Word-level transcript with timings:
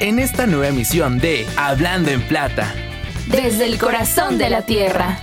en 0.00 0.20
esta 0.20 0.46
nueva 0.46 0.68
emisión 0.68 1.18
de 1.18 1.44
Hablando 1.56 2.10
en 2.10 2.22
Plata. 2.22 2.72
Desde 3.26 3.66
el 3.66 3.78
corazón 3.78 4.38
de 4.38 4.48
la 4.48 4.62
tierra. 4.62 5.18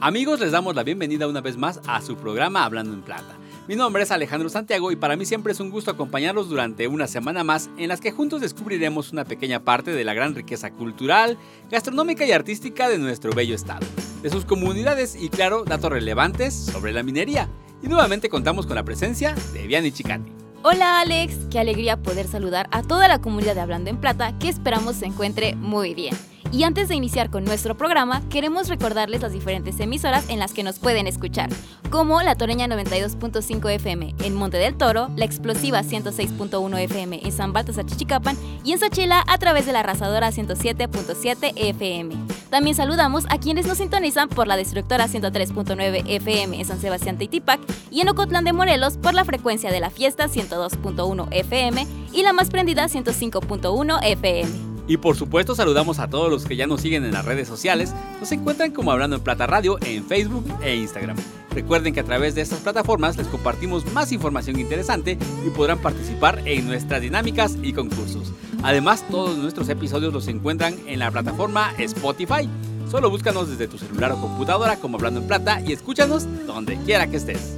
Amigos, 0.00 0.38
les 0.38 0.52
damos 0.52 0.76
la 0.76 0.84
bienvenida 0.84 1.26
una 1.26 1.40
vez 1.40 1.56
más 1.56 1.80
a 1.88 2.00
su 2.00 2.16
programa 2.16 2.64
Hablando 2.64 2.94
en 2.94 3.02
Plata. 3.02 3.36
Mi 3.66 3.76
nombre 3.76 4.04
es 4.04 4.10
Alejandro 4.12 4.48
Santiago 4.48 4.92
y 4.92 4.96
para 4.96 5.16
mí 5.16 5.26
siempre 5.26 5.52
es 5.52 5.60
un 5.60 5.70
gusto 5.70 5.90
acompañarlos 5.90 6.48
durante 6.48 6.86
una 6.86 7.06
semana 7.06 7.44
más 7.44 7.68
en 7.76 7.88
las 7.88 8.00
que 8.00 8.12
juntos 8.12 8.40
descubriremos 8.40 9.12
una 9.12 9.24
pequeña 9.24 9.60
parte 9.60 9.90
de 9.90 10.04
la 10.04 10.14
gran 10.14 10.34
riqueza 10.34 10.70
cultural, 10.70 11.36
gastronómica 11.70 12.24
y 12.24 12.32
artística 12.32 12.88
de 12.88 12.96
nuestro 12.96 13.32
bello 13.32 13.54
estado, 13.54 13.86
de 14.22 14.30
sus 14.30 14.44
comunidades 14.44 15.16
y 15.20 15.28
claro, 15.28 15.64
datos 15.64 15.90
relevantes 15.90 16.54
sobre 16.54 16.92
la 16.92 17.02
minería. 17.02 17.48
Y 17.82 17.88
nuevamente 17.88 18.28
contamos 18.28 18.66
con 18.66 18.76
la 18.76 18.84
presencia 18.84 19.34
de 19.52 19.66
Vianney 19.66 19.92
Chicati. 19.92 20.32
Hola 20.64 21.00
Alex, 21.00 21.34
qué 21.50 21.60
alegría 21.60 21.96
poder 21.96 22.26
saludar 22.26 22.68
a 22.72 22.82
toda 22.82 23.06
la 23.06 23.20
comunidad 23.20 23.54
de 23.54 23.60
Hablando 23.60 23.90
en 23.90 23.96
Plata 23.98 24.36
que 24.38 24.48
esperamos 24.48 24.96
se 24.96 25.06
encuentre 25.06 25.54
muy 25.54 25.94
bien. 25.94 26.16
Y 26.50 26.62
antes 26.62 26.88
de 26.88 26.94
iniciar 26.94 27.30
con 27.30 27.44
nuestro 27.44 27.76
programa, 27.76 28.22
queremos 28.30 28.68
recordarles 28.68 29.20
las 29.20 29.32
diferentes 29.32 29.78
emisoras 29.80 30.28
en 30.30 30.38
las 30.38 30.52
que 30.52 30.62
nos 30.62 30.78
pueden 30.78 31.06
escuchar, 31.06 31.50
como 31.90 32.22
la 32.22 32.36
Toreña 32.36 32.66
92.5 32.66 33.70
FM 33.70 34.14
en 34.22 34.34
Monte 34.34 34.56
del 34.56 34.76
Toro, 34.76 35.08
la 35.14 35.26
Explosiva 35.26 35.82
106.1 35.82 36.78
FM 36.78 37.20
en 37.22 37.32
San 37.32 37.52
Baltasar 37.52 37.84
Chichicapan 37.84 38.36
y 38.64 38.72
en 38.72 38.78
Sachila 38.78 39.22
a 39.26 39.36
través 39.36 39.66
de 39.66 39.72
la 39.72 39.80
Arrasadora 39.80 40.30
107.7 40.30 41.52
FM. 41.54 42.14
También 42.48 42.74
saludamos 42.74 43.24
a 43.28 43.38
quienes 43.38 43.66
nos 43.66 43.76
sintonizan 43.76 44.30
por 44.30 44.46
la 44.46 44.56
Destructora 44.56 45.06
103.9 45.06 46.02
FM 46.06 46.58
en 46.58 46.64
San 46.64 46.80
Sebastián 46.80 47.18
Teitipac 47.18 47.60
y 47.90 48.00
en 48.00 48.08
Ocotlán 48.08 48.44
de 48.44 48.54
Morelos 48.54 48.96
por 48.96 49.12
la 49.12 49.26
frecuencia 49.26 49.70
de 49.70 49.80
la 49.80 49.90
fiesta 49.90 50.28
102.1 50.28 51.28
FM 51.30 51.86
y 52.14 52.22
la 52.22 52.32
más 52.32 52.48
prendida 52.48 52.86
105.1 52.86 53.98
FM. 54.02 54.67
Y 54.88 54.96
por 54.96 55.16
supuesto 55.16 55.54
saludamos 55.54 55.98
a 55.98 56.08
todos 56.08 56.30
los 56.30 56.46
que 56.46 56.56
ya 56.56 56.66
nos 56.66 56.80
siguen 56.80 57.04
en 57.04 57.12
las 57.12 57.26
redes 57.26 57.46
sociales, 57.46 57.94
nos 58.18 58.32
encuentran 58.32 58.72
como 58.72 58.90
Hablando 58.90 59.16
en 59.16 59.22
Plata 59.22 59.46
Radio 59.46 59.78
en 59.84 60.04
Facebook 60.04 60.46
e 60.62 60.76
Instagram. 60.76 61.16
Recuerden 61.50 61.92
que 61.92 62.00
a 62.00 62.04
través 62.04 62.34
de 62.34 62.40
estas 62.40 62.60
plataformas 62.60 63.16
les 63.16 63.26
compartimos 63.26 63.84
más 63.92 64.12
información 64.12 64.58
interesante 64.58 65.18
y 65.46 65.50
podrán 65.50 65.78
participar 65.78 66.40
en 66.46 66.66
nuestras 66.66 67.02
dinámicas 67.02 67.56
y 67.62 67.74
concursos. 67.74 68.32
Además, 68.62 69.04
todos 69.10 69.36
nuestros 69.36 69.68
episodios 69.68 70.12
los 70.12 70.26
encuentran 70.28 70.76
en 70.86 71.00
la 71.00 71.10
plataforma 71.10 71.72
Spotify. 71.78 72.48
Solo 72.90 73.10
búscanos 73.10 73.50
desde 73.50 73.68
tu 73.68 73.76
celular 73.76 74.12
o 74.12 74.20
computadora 74.20 74.76
como 74.76 74.96
Hablando 74.96 75.20
en 75.20 75.26
Plata 75.26 75.60
y 75.60 75.72
escúchanos 75.72 76.26
donde 76.46 76.76
quiera 76.78 77.06
que 77.06 77.18
estés. 77.18 77.57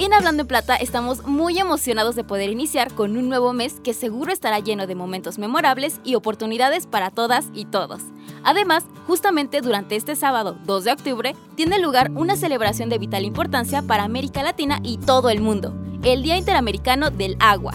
En 0.00 0.14
Hablando 0.14 0.42
en 0.42 0.46
Plata 0.46 0.76
estamos 0.76 1.26
muy 1.26 1.58
emocionados 1.58 2.14
de 2.14 2.22
poder 2.22 2.50
iniciar 2.50 2.94
con 2.94 3.16
un 3.16 3.28
nuevo 3.28 3.52
mes 3.52 3.80
que 3.82 3.92
seguro 3.92 4.32
estará 4.32 4.60
lleno 4.60 4.86
de 4.86 4.94
momentos 4.94 5.38
memorables 5.38 6.00
y 6.04 6.14
oportunidades 6.14 6.86
para 6.86 7.10
todas 7.10 7.46
y 7.52 7.64
todos. 7.64 8.02
Además, 8.44 8.84
justamente 9.08 9.60
durante 9.60 9.96
este 9.96 10.14
sábado 10.14 10.56
2 10.66 10.84
de 10.84 10.92
octubre 10.92 11.34
tiene 11.56 11.80
lugar 11.80 12.12
una 12.12 12.36
celebración 12.36 12.88
de 12.88 12.98
vital 12.98 13.24
importancia 13.24 13.82
para 13.82 14.04
América 14.04 14.44
Latina 14.44 14.78
y 14.84 14.98
todo 14.98 15.30
el 15.30 15.40
mundo, 15.40 15.74
el 16.04 16.22
Día 16.22 16.36
Interamericano 16.36 17.10
del 17.10 17.36
Agua. 17.40 17.74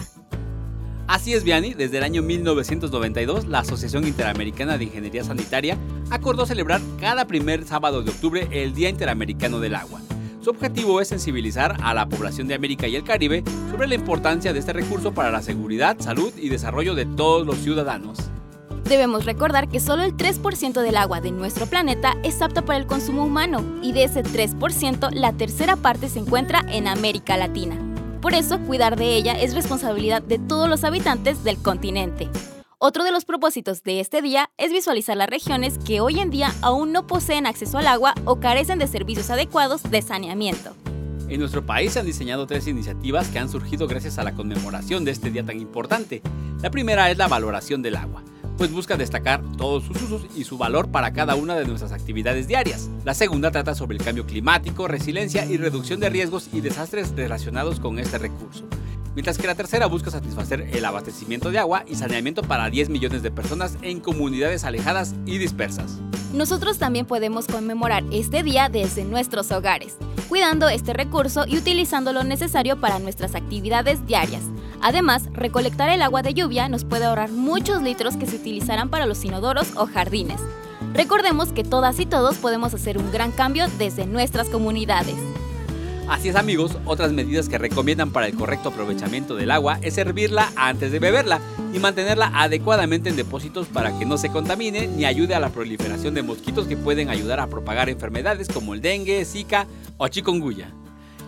Así 1.06 1.34
es, 1.34 1.44
Viani, 1.44 1.74
desde 1.74 1.98
el 1.98 2.04
año 2.04 2.22
1992 2.22 3.48
la 3.48 3.58
Asociación 3.58 4.06
Interamericana 4.06 4.78
de 4.78 4.84
Ingeniería 4.84 5.24
Sanitaria 5.24 5.76
acordó 6.08 6.46
celebrar 6.46 6.80
cada 6.98 7.26
primer 7.26 7.66
sábado 7.66 8.02
de 8.02 8.12
octubre 8.12 8.48
el 8.50 8.72
Día 8.72 8.88
Interamericano 8.88 9.60
del 9.60 9.74
Agua 9.74 10.00
su 10.44 10.50
objetivo 10.50 11.00
es 11.00 11.08
sensibilizar 11.08 11.78
a 11.82 11.94
la 11.94 12.06
población 12.06 12.46
de 12.46 12.54
América 12.54 12.86
y 12.86 12.96
el 12.96 13.02
Caribe 13.02 13.42
sobre 13.70 13.88
la 13.88 13.94
importancia 13.94 14.52
de 14.52 14.58
este 14.58 14.74
recurso 14.74 15.14
para 15.14 15.30
la 15.30 15.40
seguridad, 15.40 15.96
salud 15.98 16.32
y 16.36 16.50
desarrollo 16.50 16.94
de 16.94 17.06
todos 17.06 17.46
los 17.46 17.56
ciudadanos. 17.56 18.18
Debemos 18.84 19.24
recordar 19.24 19.68
que 19.68 19.80
solo 19.80 20.02
el 20.02 20.14
3% 20.14 20.82
del 20.82 20.98
agua 20.98 21.22
de 21.22 21.30
nuestro 21.30 21.66
planeta 21.66 22.14
es 22.22 22.42
apta 22.42 22.62
para 22.62 22.78
el 22.78 22.86
consumo 22.86 23.24
humano 23.24 23.64
y 23.82 23.92
de 23.92 24.04
ese 24.04 24.22
3% 24.22 25.10
la 25.12 25.32
tercera 25.32 25.76
parte 25.76 26.10
se 26.10 26.18
encuentra 26.18 26.62
en 26.68 26.88
América 26.88 27.38
Latina. 27.38 27.78
Por 28.20 28.34
eso, 28.34 28.58
cuidar 28.60 28.96
de 28.96 29.16
ella 29.16 29.32
es 29.32 29.54
responsabilidad 29.54 30.20
de 30.20 30.38
todos 30.38 30.68
los 30.68 30.84
habitantes 30.84 31.42
del 31.44 31.56
continente. 31.56 32.28
Otro 32.86 33.02
de 33.02 33.12
los 33.12 33.24
propósitos 33.24 33.82
de 33.82 33.98
este 33.98 34.20
día 34.20 34.50
es 34.58 34.70
visualizar 34.70 35.16
las 35.16 35.30
regiones 35.30 35.78
que 35.86 36.02
hoy 36.02 36.20
en 36.20 36.28
día 36.28 36.52
aún 36.60 36.92
no 36.92 37.06
poseen 37.06 37.46
acceso 37.46 37.78
al 37.78 37.86
agua 37.86 38.12
o 38.26 38.40
carecen 38.40 38.78
de 38.78 38.86
servicios 38.86 39.30
adecuados 39.30 39.84
de 39.84 40.02
saneamiento. 40.02 40.76
En 41.30 41.40
nuestro 41.40 41.64
país 41.64 41.94
se 41.94 42.00
han 42.00 42.04
diseñado 42.04 42.46
tres 42.46 42.66
iniciativas 42.66 43.28
que 43.28 43.38
han 43.38 43.48
surgido 43.48 43.88
gracias 43.88 44.18
a 44.18 44.22
la 44.22 44.34
conmemoración 44.34 45.06
de 45.06 45.12
este 45.12 45.30
día 45.30 45.46
tan 45.46 45.58
importante. 45.60 46.20
La 46.60 46.70
primera 46.70 47.10
es 47.10 47.16
la 47.16 47.26
valoración 47.26 47.80
del 47.80 47.96
agua, 47.96 48.22
pues 48.58 48.70
busca 48.70 48.98
destacar 48.98 49.40
todos 49.56 49.84
sus 49.84 50.02
usos 50.02 50.26
y 50.36 50.44
su 50.44 50.58
valor 50.58 50.90
para 50.90 51.14
cada 51.14 51.36
una 51.36 51.54
de 51.54 51.64
nuestras 51.64 51.92
actividades 51.92 52.48
diarias. 52.48 52.90
La 53.06 53.14
segunda 53.14 53.50
trata 53.50 53.74
sobre 53.74 53.96
el 53.96 54.04
cambio 54.04 54.26
climático, 54.26 54.88
resiliencia 54.88 55.46
y 55.46 55.56
reducción 55.56 56.00
de 56.00 56.10
riesgos 56.10 56.50
y 56.52 56.60
desastres 56.60 57.16
relacionados 57.16 57.80
con 57.80 57.98
este 57.98 58.18
recurso 58.18 58.68
mientras 59.14 59.38
que 59.38 59.46
la 59.46 59.54
tercera 59.54 59.86
busca 59.86 60.10
satisfacer 60.10 60.68
el 60.72 60.84
abastecimiento 60.84 61.50
de 61.50 61.58
agua 61.58 61.84
y 61.86 61.94
saneamiento 61.94 62.42
para 62.42 62.70
10 62.70 62.88
millones 62.90 63.22
de 63.22 63.30
personas 63.30 63.78
en 63.82 64.00
comunidades 64.00 64.64
alejadas 64.64 65.14
y 65.26 65.38
dispersas. 65.38 65.98
Nosotros 66.32 66.78
también 66.78 67.06
podemos 67.06 67.46
conmemorar 67.46 68.02
este 68.10 68.42
día 68.42 68.68
desde 68.68 69.04
nuestros 69.04 69.52
hogares, 69.52 69.96
cuidando 70.28 70.68
este 70.68 70.92
recurso 70.92 71.44
y 71.46 71.58
utilizando 71.58 72.12
lo 72.12 72.24
necesario 72.24 72.80
para 72.80 72.98
nuestras 72.98 73.34
actividades 73.34 74.04
diarias. 74.06 74.42
Además, 74.80 75.28
recolectar 75.32 75.88
el 75.88 76.02
agua 76.02 76.22
de 76.22 76.34
lluvia 76.34 76.68
nos 76.68 76.84
puede 76.84 77.04
ahorrar 77.04 77.30
muchos 77.30 77.82
litros 77.82 78.16
que 78.16 78.26
se 78.26 78.36
utilizarán 78.36 78.90
para 78.90 79.06
los 79.06 79.24
inodoros 79.24 79.68
o 79.76 79.86
jardines. 79.86 80.40
Recordemos 80.92 81.52
que 81.52 81.64
todas 81.64 81.98
y 82.00 82.06
todos 82.06 82.36
podemos 82.36 82.74
hacer 82.74 82.98
un 82.98 83.10
gran 83.10 83.32
cambio 83.32 83.66
desde 83.78 84.06
nuestras 84.06 84.48
comunidades. 84.48 85.16
Así 86.08 86.28
es 86.28 86.36
amigos, 86.36 86.76
otras 86.84 87.12
medidas 87.12 87.48
que 87.48 87.56
recomiendan 87.56 88.12
para 88.12 88.26
el 88.26 88.34
correcto 88.34 88.68
aprovechamiento 88.68 89.36
del 89.36 89.50
agua 89.50 89.78
es 89.80 89.94
servirla 89.94 90.52
antes 90.54 90.92
de 90.92 90.98
beberla 90.98 91.40
y 91.72 91.78
mantenerla 91.78 92.30
adecuadamente 92.34 93.08
en 93.08 93.16
depósitos 93.16 93.68
para 93.68 93.98
que 93.98 94.04
no 94.04 94.18
se 94.18 94.30
contamine 94.30 94.86
ni 94.86 95.06
ayude 95.06 95.34
a 95.34 95.40
la 95.40 95.48
proliferación 95.48 96.12
de 96.12 96.22
mosquitos 96.22 96.66
que 96.66 96.76
pueden 96.76 97.08
ayudar 97.08 97.40
a 97.40 97.46
propagar 97.46 97.88
enfermedades 97.88 98.48
como 98.48 98.74
el 98.74 98.82
dengue, 98.82 99.24
zika 99.24 99.66
o 99.96 100.08
chikungunya. 100.08 100.74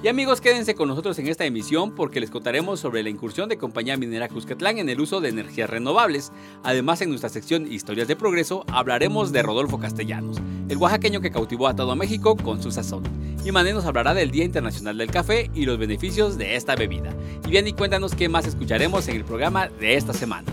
Y 0.06 0.08
amigos, 0.08 0.40
quédense 0.40 0.76
con 0.76 0.86
nosotros 0.86 1.18
en 1.18 1.26
esta 1.26 1.46
emisión 1.46 1.90
porque 1.90 2.20
les 2.20 2.30
contaremos 2.30 2.78
sobre 2.78 3.02
la 3.02 3.08
incursión 3.08 3.48
de 3.48 3.58
Compañía 3.58 3.96
Minera 3.96 4.28
Cuscatlán 4.28 4.78
en 4.78 4.88
el 4.88 5.00
uso 5.00 5.20
de 5.20 5.30
energías 5.30 5.68
renovables. 5.68 6.30
Además, 6.62 7.00
en 7.00 7.08
nuestra 7.08 7.28
sección 7.28 7.66
Historias 7.72 8.06
de 8.06 8.14
Progreso 8.14 8.64
hablaremos 8.68 9.32
de 9.32 9.42
Rodolfo 9.42 9.80
Castellanos, 9.80 10.36
el 10.68 10.76
oaxaqueño 10.76 11.20
que 11.20 11.32
cautivó 11.32 11.66
a 11.66 11.74
todo 11.74 11.96
México 11.96 12.36
con 12.36 12.62
su 12.62 12.70
sazón. 12.70 13.02
Y 13.44 13.50
Mané 13.50 13.72
nos 13.72 13.84
hablará 13.84 14.14
del 14.14 14.30
Día 14.30 14.44
Internacional 14.44 14.96
del 14.96 15.10
Café 15.10 15.50
y 15.52 15.64
los 15.64 15.76
beneficios 15.76 16.38
de 16.38 16.54
esta 16.54 16.76
bebida. 16.76 17.12
Y 17.44 17.50
bien, 17.50 17.66
y 17.66 17.72
cuéntanos 17.72 18.14
qué 18.14 18.28
más 18.28 18.46
escucharemos 18.46 19.08
en 19.08 19.16
el 19.16 19.24
programa 19.24 19.66
de 19.66 19.96
esta 19.96 20.12
semana. 20.12 20.46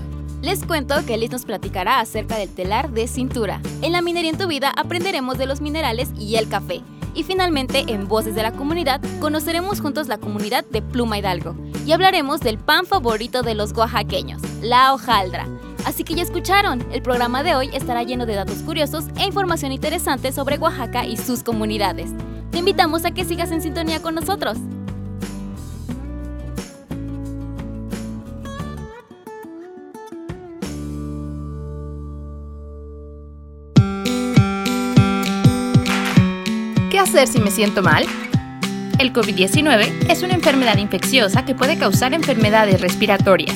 Les 0.44 0.62
cuento 0.66 0.96
que 1.06 1.16
Liz 1.16 1.32
nos 1.32 1.46
platicará 1.46 2.02
acerca 2.02 2.36
del 2.36 2.50
telar 2.50 2.90
de 2.92 3.08
cintura. 3.08 3.62
En 3.82 3.94
la 3.94 4.02
minería 4.02 4.30
en 4.30 4.38
tu 4.38 4.46
vida 4.46 4.74
aprenderemos 4.76 5.38
de 5.38 5.46
los 5.46 5.62
minerales 5.62 6.10
y 6.20 6.36
el 6.36 6.50
café. 6.50 6.82
Y 7.16 7.24
finalmente, 7.24 7.86
en 7.88 8.10
Voces 8.10 8.36
de 8.36 8.44
la 8.44 8.52
Comunidad, 8.52 9.00
conoceremos 9.22 9.80
juntos 9.80 10.10
la 10.10 10.18
comunidad 10.18 10.66
de 10.66 10.82
Pluma 10.82 11.18
Hidalgo 11.18 11.56
y 11.86 11.94
hablaremos 11.94 12.42
del 12.42 12.58
pan 12.58 12.86
favorito 12.86 13.42
de 13.42 13.56
los 13.56 13.72
oaxaqueños, 13.72 14.42
la 14.62 14.94
hojaldra. 14.94 15.48
Así 15.86 16.04
que 16.04 16.14
ya 16.14 16.24
escucharon, 16.24 16.86
el 16.92 17.02
programa 17.02 17.42
de 17.42 17.56
hoy 17.56 17.70
estará 17.72 18.04
lleno 18.04 18.26
de 18.26 18.36
datos 18.36 18.58
curiosos 18.64 19.06
e 19.18 19.26
información 19.26 19.72
interesante 19.72 20.34
sobre 20.34 20.58
Oaxaca 20.58 21.06
y 21.06 21.16
sus 21.16 21.42
comunidades. 21.42 22.12
Te 22.52 22.58
invitamos 22.58 23.06
a 23.06 23.12
que 23.12 23.24
sigas 23.24 23.52
en 23.52 23.62
sintonía 23.62 24.02
con 24.02 24.14
nosotros. 24.14 24.58
Hacer 37.04 37.28
si 37.28 37.40
me 37.40 37.52
siento 37.52 37.84
mal? 37.84 38.06
El 38.98 39.12
COVID-19 39.12 40.10
es 40.10 40.24
una 40.24 40.34
enfermedad 40.34 40.78
infecciosa 40.78 41.44
que 41.44 41.54
puede 41.54 41.78
causar 41.78 42.14
enfermedades 42.14 42.80
respiratorias. 42.80 43.56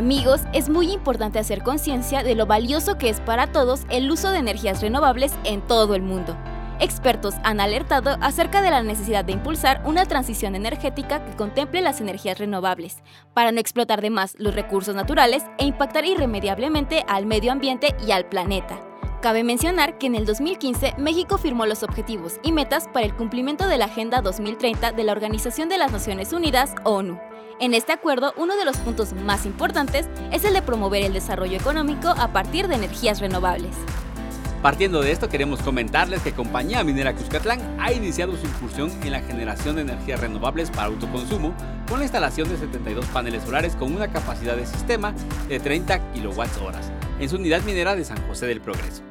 Amigos, 0.06 0.42
es 0.52 0.68
muy 0.68 0.92
importante 0.92 1.40
hacer 1.40 1.64
conciencia 1.64 2.22
de 2.22 2.36
lo 2.36 2.46
valioso 2.46 2.96
que 2.96 3.08
es 3.08 3.18
para 3.18 3.48
todos 3.48 3.80
el 3.90 4.08
uso 4.08 4.30
de 4.30 4.38
energías 4.38 4.80
renovables 4.80 5.32
en 5.42 5.62
todo 5.62 5.96
el 5.96 6.02
mundo. 6.02 6.36
Expertos 6.78 7.34
han 7.42 7.58
alertado 7.58 8.16
acerca 8.20 8.62
de 8.62 8.70
la 8.70 8.84
necesidad 8.84 9.24
de 9.24 9.32
impulsar 9.32 9.82
una 9.84 10.06
transición 10.06 10.54
energética 10.54 11.24
que 11.24 11.34
contemple 11.34 11.80
las 11.80 12.00
energías 12.00 12.38
renovables, 12.38 13.02
para 13.34 13.50
no 13.50 13.58
explotar 13.58 14.00
de 14.00 14.10
más 14.10 14.36
los 14.38 14.54
recursos 14.54 14.94
naturales 14.94 15.42
e 15.58 15.64
impactar 15.64 16.04
irremediablemente 16.04 17.04
al 17.08 17.26
medio 17.26 17.50
ambiente 17.50 17.96
y 18.06 18.12
al 18.12 18.26
planeta. 18.26 18.78
Cabe 19.26 19.42
mencionar 19.42 19.98
que 19.98 20.06
en 20.06 20.14
el 20.14 20.24
2015 20.24 20.94
México 20.98 21.36
firmó 21.36 21.66
los 21.66 21.82
objetivos 21.82 22.38
y 22.44 22.52
metas 22.52 22.86
para 22.86 23.04
el 23.04 23.12
cumplimiento 23.12 23.66
de 23.66 23.76
la 23.76 23.86
Agenda 23.86 24.22
2030 24.22 24.92
de 24.92 25.02
la 25.02 25.10
Organización 25.10 25.68
de 25.68 25.78
las 25.78 25.90
Naciones 25.90 26.32
Unidas, 26.32 26.76
ONU. 26.84 27.18
En 27.58 27.74
este 27.74 27.90
acuerdo, 27.90 28.34
uno 28.36 28.54
de 28.54 28.64
los 28.64 28.76
puntos 28.76 29.14
más 29.14 29.44
importantes 29.44 30.08
es 30.30 30.44
el 30.44 30.54
de 30.54 30.62
promover 30.62 31.02
el 31.02 31.12
desarrollo 31.12 31.56
económico 31.56 32.10
a 32.10 32.32
partir 32.32 32.68
de 32.68 32.76
energías 32.76 33.18
renovables. 33.18 33.74
Partiendo 34.62 35.02
de 35.02 35.10
esto, 35.10 35.28
queremos 35.28 35.60
comentarles 35.60 36.22
que 36.22 36.30
Compañía 36.30 36.84
Minera 36.84 37.12
Cuscatlán 37.12 37.80
ha 37.80 37.92
iniciado 37.92 38.36
su 38.36 38.46
incursión 38.46 38.92
en 39.02 39.10
la 39.10 39.22
generación 39.22 39.74
de 39.74 39.82
energías 39.82 40.20
renovables 40.20 40.70
para 40.70 40.84
autoconsumo 40.84 41.52
con 41.88 41.98
la 41.98 42.04
instalación 42.04 42.48
de 42.48 42.58
72 42.58 43.04
paneles 43.06 43.42
solares 43.42 43.74
con 43.74 43.92
una 43.92 44.06
capacidad 44.06 44.54
de 44.54 44.66
sistema 44.66 45.12
de 45.48 45.58
30 45.58 45.98
kWh 46.12 47.18
en 47.18 47.28
su 47.28 47.34
unidad 47.34 47.62
minera 47.64 47.96
de 47.96 48.04
San 48.04 48.24
José 48.28 48.46
del 48.46 48.60
Progreso. 48.60 49.02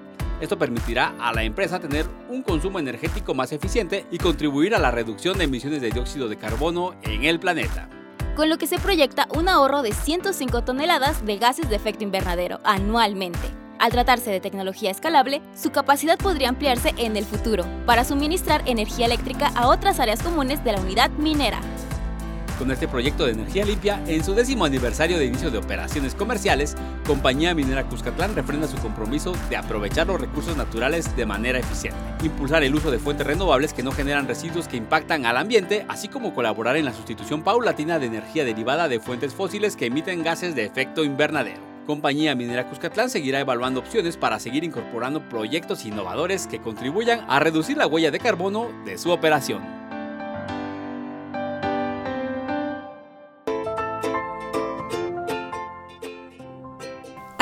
Esto 0.41 0.57
permitirá 0.57 1.13
a 1.19 1.31
la 1.33 1.43
empresa 1.43 1.79
tener 1.79 2.05
un 2.29 2.41
consumo 2.41 2.79
energético 2.79 3.33
más 3.33 3.51
eficiente 3.53 4.05
y 4.11 4.17
contribuir 4.17 4.75
a 4.75 4.79
la 4.79 4.91
reducción 4.91 5.37
de 5.37 5.45
emisiones 5.45 5.81
de 5.81 5.91
dióxido 5.91 6.27
de 6.27 6.37
carbono 6.37 6.93
en 7.03 7.23
el 7.23 7.39
planeta. 7.39 7.89
Con 8.35 8.49
lo 8.49 8.57
que 8.57 8.67
se 8.67 8.77
proyecta 8.77 9.27
un 9.33 9.47
ahorro 9.47 9.81
de 9.81 9.93
105 9.93 10.63
toneladas 10.63 11.25
de 11.25 11.37
gases 11.37 11.69
de 11.69 11.77
efecto 11.77 12.03
invernadero 12.03 12.59
anualmente. 12.65 13.47
Al 13.79 13.91
tratarse 13.91 14.29
de 14.29 14.41
tecnología 14.41 14.91
escalable, 14.91 15.41
su 15.55 15.71
capacidad 15.71 16.17
podría 16.17 16.49
ampliarse 16.49 16.93
en 16.97 17.15
el 17.15 17.25
futuro 17.25 17.65
para 17.85 18.03
suministrar 18.03 18.61
energía 18.65 19.05
eléctrica 19.05 19.51
a 19.55 19.67
otras 19.67 19.99
áreas 19.99 20.21
comunes 20.21 20.63
de 20.63 20.73
la 20.73 20.81
unidad 20.81 21.11
minera. 21.11 21.61
Con 22.57 22.71
este 22.71 22.87
proyecto 22.87 23.25
de 23.25 23.33
energía 23.33 23.65
limpia, 23.65 24.01
en 24.07 24.23
su 24.23 24.33
décimo 24.33 24.63
aniversario 24.63 25.17
de 25.17 25.25
inicio 25.25 25.51
de 25.51 25.57
operaciones 25.57 26.15
comerciales, 26.15 26.77
Compañía 27.05 27.53
Minera 27.53 27.83
Cuscatlán 27.83 28.33
refrenda 28.33 28.65
su 28.65 28.77
compromiso 28.77 29.33
de 29.49 29.57
aprovechar 29.57 30.07
los 30.07 30.21
recursos 30.21 30.55
naturales 30.55 31.13
de 31.17 31.25
manera 31.25 31.59
eficiente, 31.59 31.99
impulsar 32.23 32.63
el 32.63 32.73
uso 32.73 32.91
de 32.91 32.99
fuentes 32.99 33.27
renovables 33.27 33.73
que 33.73 33.83
no 33.83 33.91
generan 33.91 34.25
residuos 34.25 34.69
que 34.69 34.77
impactan 34.77 35.25
al 35.25 35.35
ambiente, 35.35 35.85
así 35.89 36.07
como 36.07 36.33
colaborar 36.33 36.77
en 36.77 36.85
la 36.85 36.93
sustitución 36.93 37.43
paulatina 37.43 37.99
de 37.99 38.05
energía 38.05 38.45
derivada 38.45 38.87
de 38.87 39.01
fuentes 39.01 39.33
fósiles 39.33 39.75
que 39.75 39.87
emiten 39.87 40.23
gases 40.23 40.55
de 40.55 40.63
efecto 40.63 41.03
invernadero. 41.03 41.59
Compañía 41.85 42.35
Minera 42.35 42.67
Cuscatlán 42.69 43.09
seguirá 43.09 43.41
evaluando 43.41 43.81
opciones 43.81 44.15
para 44.15 44.39
seguir 44.39 44.63
incorporando 44.63 45.27
proyectos 45.27 45.85
innovadores 45.85 46.47
que 46.47 46.61
contribuyan 46.61 47.25
a 47.27 47.39
reducir 47.39 47.75
la 47.77 47.85
huella 47.85 48.11
de 48.11 48.19
carbono 48.19 48.69
de 48.85 48.97
su 48.97 49.11
operación. 49.11 49.84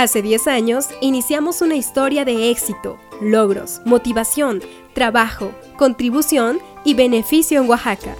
Hace 0.03 0.21
10 0.21 0.47
años 0.47 0.89
iniciamos 1.00 1.61
una 1.61 1.77
historia 1.77 2.25
de 2.25 2.50
éxito, 2.50 3.00
logros, 3.21 3.79
motivación, 3.85 4.61
trabajo, 4.91 5.53
contribución 5.77 6.59
y 6.83 6.94
beneficio 6.94 7.61
en 7.61 7.69
Oaxaca. 7.69 8.17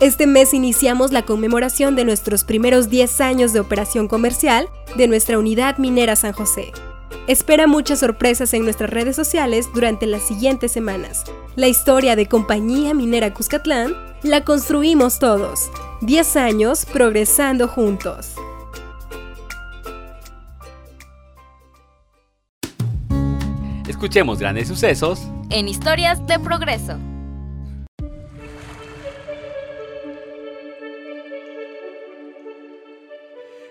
Este 0.00 0.26
mes 0.26 0.54
iniciamos 0.54 1.12
la 1.12 1.26
conmemoración 1.26 1.96
de 1.96 2.06
nuestros 2.06 2.44
primeros 2.44 2.88
10 2.88 3.20
años 3.20 3.52
de 3.52 3.60
operación 3.60 4.08
comercial 4.08 4.70
de 4.96 5.06
nuestra 5.06 5.38
unidad 5.38 5.76
minera 5.76 6.16
San 6.16 6.32
José. 6.32 6.72
Espera 7.26 7.66
muchas 7.66 7.98
sorpresas 7.98 8.54
en 8.54 8.64
nuestras 8.64 8.88
redes 8.88 9.14
sociales 9.14 9.68
durante 9.74 10.06
las 10.06 10.22
siguientes 10.22 10.72
semanas. 10.72 11.24
La 11.56 11.68
historia 11.68 12.16
de 12.16 12.24
Compañía 12.24 12.94
Minera 12.94 13.34
Cuscatlán 13.34 13.94
la 14.22 14.44
construimos 14.44 15.18
todos. 15.18 15.70
10 16.00 16.36
años 16.36 16.86
progresando 16.86 17.68
juntos. 17.68 18.37
Escuchemos 23.98 24.38
grandes 24.38 24.68
sucesos 24.68 25.18
En 25.50 25.66
Historias 25.66 26.24
de 26.28 26.38
Progreso. 26.38 26.96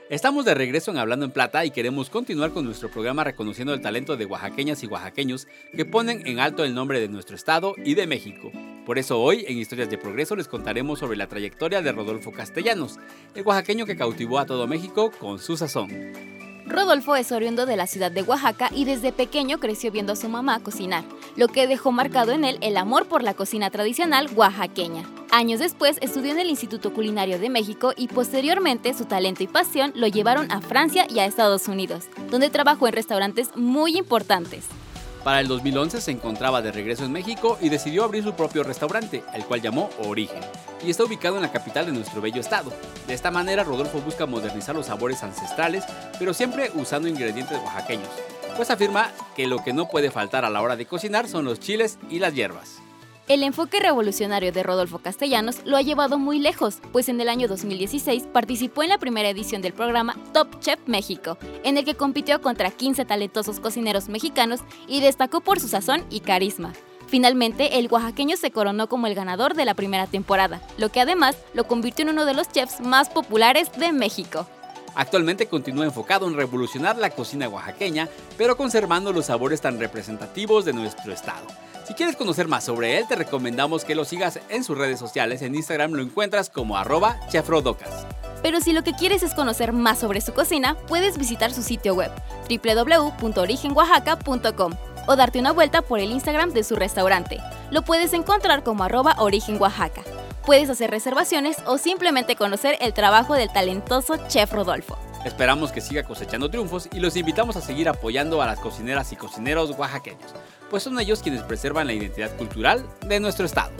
Estamos 0.09 0.43
de 0.43 0.53
regreso 0.53 0.91
en 0.91 0.97
Hablando 0.97 1.23
en 1.23 1.31
Plata 1.31 1.63
y 1.63 1.71
queremos 1.71 2.09
continuar 2.09 2.51
con 2.51 2.65
nuestro 2.65 2.91
programa 2.91 3.23
reconociendo 3.23 3.73
el 3.73 3.79
talento 3.79 4.17
de 4.17 4.25
oaxaqueñas 4.25 4.83
y 4.83 4.87
oaxaqueños 4.87 5.47
que 5.73 5.85
ponen 5.85 6.27
en 6.27 6.41
alto 6.41 6.65
el 6.65 6.75
nombre 6.75 6.99
de 6.99 7.07
nuestro 7.07 7.37
estado 7.37 7.73
y 7.77 7.95
de 7.95 8.05
México. 8.05 8.51
Por 8.85 8.99
eso 8.99 9.21
hoy 9.21 9.45
en 9.47 9.57
Historias 9.57 9.89
de 9.89 9.97
Progreso 9.97 10.35
les 10.35 10.49
contaremos 10.49 10.99
sobre 10.99 11.15
la 11.15 11.27
trayectoria 11.27 11.81
de 11.81 11.93
Rodolfo 11.93 12.33
Castellanos, 12.33 12.99
el 13.33 13.47
oaxaqueño 13.47 13.85
que 13.85 13.95
cautivó 13.95 14.39
a 14.39 14.45
todo 14.45 14.67
México 14.67 15.09
con 15.21 15.39
su 15.39 15.55
sazón. 15.55 15.87
Rodolfo 16.69 17.15
es 17.15 17.31
oriundo 17.31 17.65
de 17.65 17.77
la 17.77 17.87
ciudad 17.87 18.11
de 18.11 18.23
Oaxaca 18.23 18.69
y 18.73 18.83
desde 18.83 19.13
pequeño 19.13 19.59
creció 19.59 19.89
viendo 19.89 20.13
a 20.13 20.17
su 20.17 20.27
mamá 20.27 20.59
cocinar, 20.59 21.05
lo 21.37 21.47
que 21.47 21.65
dejó 21.65 21.93
marcado 21.93 22.33
en 22.33 22.43
él 22.43 22.57
el 22.61 22.75
amor 22.75 23.07
por 23.07 23.23
la 23.23 23.33
cocina 23.33 23.69
tradicional 23.69 24.29
oaxaqueña. 24.35 25.03
Años 25.31 25.61
después 25.61 25.97
estudió 26.01 26.31
en 26.31 26.39
el 26.39 26.49
Instituto 26.49 26.93
Culinario 26.93 27.39
de 27.39 27.49
México 27.49 27.93
y 27.95 28.09
posteriormente 28.09 28.93
su 28.93 29.05
talento 29.05 29.43
y 29.43 29.47
pasión 29.47 29.93
lo 29.95 30.07
llevaron 30.07 30.51
a 30.51 30.59
Francia 30.59 31.07
y 31.09 31.19
a 31.19 31.25
Estados 31.25 31.69
Unidos, 31.69 32.05
donde 32.29 32.49
trabajó 32.49 32.87
en 32.87 32.93
restaurantes 32.93 33.55
muy 33.55 33.97
importantes. 33.97 34.65
Para 35.23 35.41
el 35.41 35.47
2011 35.47 36.01
se 36.01 36.11
encontraba 36.11 36.61
de 36.61 36.71
regreso 36.71 37.03
en 37.03 37.11
México 37.11 37.57
y 37.61 37.69
decidió 37.69 38.03
abrir 38.03 38.23
su 38.23 38.33
propio 38.33 38.63
restaurante, 38.63 39.23
el 39.33 39.45
cual 39.45 39.61
llamó 39.61 39.89
Origen, 39.99 40.41
y 40.85 40.89
está 40.89 41.03
ubicado 41.03 41.35
en 41.35 41.41
la 41.41 41.51
capital 41.51 41.85
de 41.85 41.91
nuestro 41.91 42.21
bello 42.21 42.39
estado. 42.39 42.71
De 43.07 43.13
esta 43.13 43.31
manera, 43.31 43.63
Rodolfo 43.63 43.99
busca 43.99 44.25
modernizar 44.25 44.75
los 44.75 44.85
sabores 44.85 45.23
ancestrales, 45.23 45.83
pero 46.17 46.33
siempre 46.33 46.71
usando 46.75 47.07
ingredientes 47.07 47.57
oaxaqueños, 47.57 48.09
pues 48.55 48.69
afirma 48.69 49.11
que 49.35 49.47
lo 49.47 49.63
que 49.63 49.73
no 49.73 49.87
puede 49.87 50.11
faltar 50.11 50.45
a 50.45 50.49
la 50.49 50.61
hora 50.61 50.75
de 50.75 50.85
cocinar 50.85 51.27
son 51.27 51.45
los 51.45 51.59
chiles 51.59 51.99
y 52.09 52.19
las 52.19 52.33
hierbas. 52.33 52.81
El 53.27 53.43
enfoque 53.43 53.81
revolucionario 53.81 54.53
de 54.53 54.63
Rodolfo 54.63 54.99
Castellanos 54.99 55.57
lo 55.65 55.75
ha 55.75 55.81
llevado 55.81 56.17
muy 56.17 56.39
lejos, 56.39 56.77
pues 56.93 57.09
en 57.09 57.19
el 57.19 57.27
año 57.27 57.49
2016 57.49 58.23
participó 58.31 58.83
en 58.83 58.89
la 58.89 58.99
primera 58.99 59.27
edición 59.27 59.61
del 59.61 59.73
programa 59.73 60.15
Top 60.31 60.61
Chef 60.61 60.79
México, 60.85 61.37
en 61.65 61.77
el 61.77 61.83
que 61.83 61.95
compitió 61.95 62.41
contra 62.41 62.71
15 62.71 63.03
talentosos 63.03 63.59
cocineros 63.59 64.07
mexicanos 64.07 64.61
y 64.87 65.01
destacó 65.01 65.41
por 65.41 65.59
su 65.59 65.67
sazón 65.67 66.05
y 66.09 66.21
carisma. 66.21 66.71
Finalmente, 67.07 67.79
el 67.79 67.89
oaxaqueño 67.91 68.37
se 68.37 68.51
coronó 68.51 68.87
como 68.87 69.07
el 69.07 69.15
ganador 69.15 69.55
de 69.55 69.65
la 69.65 69.73
primera 69.73 70.07
temporada, 70.07 70.61
lo 70.77 70.89
que 70.89 71.01
además 71.01 71.35
lo 71.53 71.67
convirtió 71.67 72.03
en 72.03 72.11
uno 72.11 72.23
de 72.23 72.33
los 72.33 72.49
chefs 72.49 72.79
más 72.79 73.09
populares 73.09 73.69
de 73.77 73.91
México. 73.91 74.47
Actualmente 74.95 75.47
continúa 75.47 75.83
enfocado 75.83 76.27
en 76.27 76.35
revolucionar 76.35 76.97
la 76.97 77.09
cocina 77.09 77.49
oaxaqueña, 77.49 78.07
pero 78.37 78.55
conservando 78.55 79.11
los 79.11 79.25
sabores 79.25 79.59
tan 79.59 79.79
representativos 79.79 80.63
de 80.63 80.71
nuestro 80.71 81.11
estado. 81.11 81.45
Si 81.87 81.93
quieres 81.93 82.17
conocer 82.17 82.49
más 82.49 82.65
sobre 82.65 82.97
él, 82.97 83.07
te 83.07 83.15
recomendamos 83.15 83.85
que 83.85 83.95
lo 83.95 84.03
sigas 84.03 84.41
en 84.49 84.65
sus 84.65 84.77
redes 84.77 84.99
sociales. 84.99 85.41
En 85.41 85.55
Instagram 85.55 85.93
lo 85.93 86.01
encuentras 86.01 86.49
como 86.49 86.75
arroba 86.75 87.17
chefrodocas. 87.29 88.05
Pero 88.43 88.59
si 88.59 88.73
lo 88.73 88.83
que 88.83 88.91
quieres 88.91 89.23
es 89.23 89.33
conocer 89.33 89.71
más 89.71 89.99
sobre 89.99 90.19
su 90.19 90.33
cocina, 90.33 90.75
puedes 90.89 91.17
visitar 91.17 91.53
su 91.53 91.63
sitio 91.63 91.95
web 91.95 92.11
www.origenoaxaca.com 92.49 94.73
o 95.07 95.15
darte 95.15 95.39
una 95.39 95.53
vuelta 95.53 95.81
por 95.81 96.01
el 96.01 96.11
Instagram 96.11 96.51
de 96.51 96.65
su 96.65 96.75
restaurante. 96.75 97.39
Lo 97.71 97.83
puedes 97.83 98.11
encontrar 98.11 98.63
como 98.63 98.83
arroba 98.83 99.15
origen 99.19 99.55
Oaxaca. 99.57 100.01
Puedes 100.45 100.69
hacer 100.69 100.91
reservaciones 100.91 101.55
o 101.65 101.77
simplemente 101.77 102.35
conocer 102.35 102.77
el 102.81 102.91
trabajo 102.91 103.33
del 103.33 103.47
talentoso 103.47 104.17
chef 104.27 104.51
Rodolfo. 104.51 104.97
Esperamos 105.25 105.71
que 105.71 105.81
siga 105.81 106.03
cosechando 106.03 106.49
triunfos 106.49 106.87
y 106.93 106.99
los 106.99 107.15
invitamos 107.15 107.55
a 107.57 107.61
seguir 107.61 107.89
apoyando 107.89 108.41
a 108.41 108.45
las 108.45 108.59
cocineras 108.59 109.11
y 109.11 109.15
cocineros 109.15 109.71
oaxaqueños, 109.71 110.33
pues 110.69 110.83
son 110.83 110.99
ellos 110.99 111.21
quienes 111.21 111.43
preservan 111.43 111.87
la 111.87 111.93
identidad 111.93 112.35
cultural 112.37 112.85
de 113.07 113.19
nuestro 113.19 113.45
estado. 113.45 113.71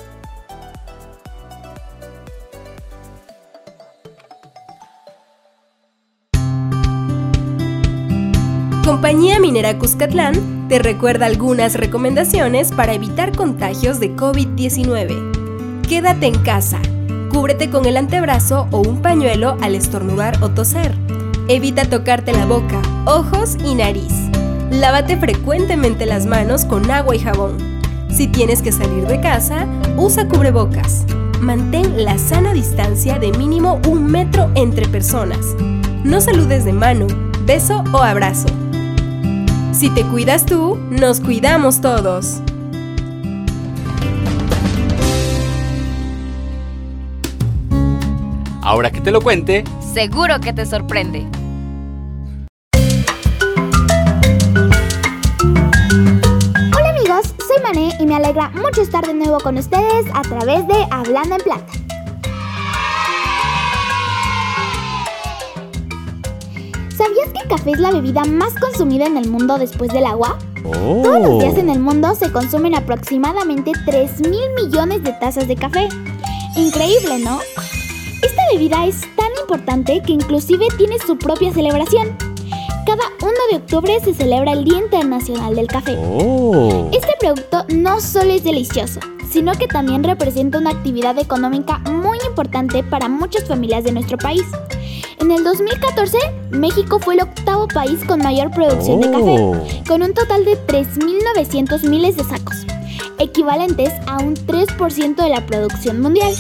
Compañía 8.88 9.38
Minera 9.40 9.78
Cuscatlán 9.78 10.68
te 10.70 10.80
recuerda 10.80 11.26
algunas 11.26 11.76
recomendaciones 11.76 12.72
para 12.72 12.94
evitar 12.94 13.36
contagios 13.36 14.00
de 14.00 14.16
COVID-19. 14.16 15.82
Quédate 15.88 16.28
en 16.28 16.40
casa. 16.40 16.80
Cúbrete 17.30 17.70
con 17.70 17.86
el 17.86 17.98
antebrazo 17.98 18.68
o 18.72 18.80
un 18.80 19.02
pañuelo 19.02 19.58
al 19.62 19.76
estornudar 19.76 20.42
o 20.42 20.50
toser. 20.50 20.96
Evita 21.50 21.90
tocarte 21.90 22.34
la 22.34 22.46
boca, 22.46 22.82
ojos 23.06 23.58
y 23.64 23.76
nariz. 23.76 24.27
Lávate 24.72 25.16
frecuentemente 25.18 26.06
las 26.06 26.26
manos 26.26 26.66
con 26.66 26.92
agua 26.92 27.16
y 27.16 27.20
jabón. 27.20 27.58
Si 28.10 28.28
tienes 28.28 28.62
que 28.62 28.72
salir 28.72 29.08
de 29.08 29.22
casa, 29.22 29.66
usa 29.96 30.28
cubrebocas. 30.28 31.06
Mantén 31.40 32.04
la 32.04 32.18
sana 32.18 32.52
distancia 32.52 33.18
de 33.18 33.32
mínimo 33.32 33.80
un 33.88 34.06
metro 34.06 34.52
entre 34.56 34.88
personas. 34.88 35.56
No 36.04 36.20
saludes 36.20 36.66
de 36.66 36.74
mano, 36.74 37.08
beso 37.46 37.84
o 37.94 37.98
abrazo. 38.00 38.48
Si 39.72 39.90
te 39.90 40.04
cuidas 40.04 40.46
tú, 40.46 40.78
nos 40.90 41.22
cuidamos 41.22 41.80
todos. 41.80 42.42
Ahora 48.62 48.92
que 48.92 49.00
te 49.00 49.12
lo 49.12 49.22
cuente, 49.22 49.64
Seguro 49.94 50.40
que 50.42 50.52
te 50.52 50.66
sorprende. 50.66 51.26
Y 57.78 58.06
me 58.06 58.16
alegra 58.16 58.50
mucho 58.50 58.82
estar 58.82 59.06
de 59.06 59.14
nuevo 59.14 59.40
con 59.40 59.58
ustedes 59.58 60.06
a 60.14 60.22
través 60.24 60.68
de 60.68 60.88
Hablando 60.90 61.36
en 61.36 61.42
Plata. 61.42 61.66
¿Sabías 66.98 67.30
que 67.34 67.40
el 67.44 67.48
café 67.48 67.72
es 67.72 67.80
la 67.80 67.92
bebida 67.92 68.24
más 68.26 68.56
consumida 68.56 69.06
en 69.06 69.18
el 69.18 69.30
mundo 69.30 69.58
después 69.58 69.92
del 69.92 70.06
agua? 70.06 70.40
Todos 70.64 71.22
los 71.22 71.40
días 71.40 71.58
en 71.58 71.70
el 71.70 71.80
mundo 71.80 72.16
se 72.16 72.32
consumen 72.32 72.76
aproximadamente 72.76 73.72
3 73.86 74.22
mil 74.22 74.54
millones 74.56 75.04
de 75.04 75.14
tazas 75.14 75.48
de 75.48 75.56
café. 75.56 75.88
Increíble, 76.56 77.20
¿no? 77.20 77.40
Esta 78.24 78.42
bebida 78.52 78.86
es 78.88 79.02
tan 79.16 79.30
importante 79.40 80.02
que 80.02 80.14
inclusive 80.14 80.66
tiene 80.78 80.98
su 81.06 81.18
propia 81.18 81.54
celebración. 81.54 82.18
Cada 82.88 83.04
1 83.22 83.32
de 83.52 83.58
octubre 83.58 84.00
se 84.02 84.14
celebra 84.14 84.54
el 84.54 84.64
Día 84.64 84.78
Internacional 84.78 85.54
del 85.54 85.68
Café. 85.68 85.98
Este 86.94 87.12
producto 87.20 87.66
no 87.68 88.00
solo 88.00 88.32
es 88.32 88.46
delicioso, 88.46 89.02
sino 89.30 89.52
que 89.56 89.68
también 89.68 90.06
representa 90.06 90.58
una 90.58 90.70
actividad 90.70 91.20
económica 91.20 91.80
muy 91.80 92.18
importante 92.26 92.84
para 92.84 93.10
muchas 93.10 93.44
familias 93.44 93.84
de 93.84 93.92
nuestro 93.92 94.18
país. 94.18 94.46
En 95.20 95.32
el 95.32 95.44
2014, 95.44 96.18
México 96.52 96.98
fue 97.00 97.16
el 97.16 97.24
octavo 97.24 97.68
país 97.68 98.00
con 98.06 98.22
mayor 98.22 98.52
producción 98.52 99.02
de 99.02 99.12
café, 99.12 99.84
con 99.86 100.02
un 100.02 100.14
total 100.14 100.46
de 100.46 100.54
3.900 100.54 101.90
miles 101.90 102.16
de 102.16 102.24
sacos, 102.24 102.56
equivalentes 103.20 103.92
a 104.06 104.20
un 104.20 104.34
3% 104.34 105.16
de 105.16 105.30
la 105.30 105.46
producción 105.46 106.00
mundial. 106.00 106.34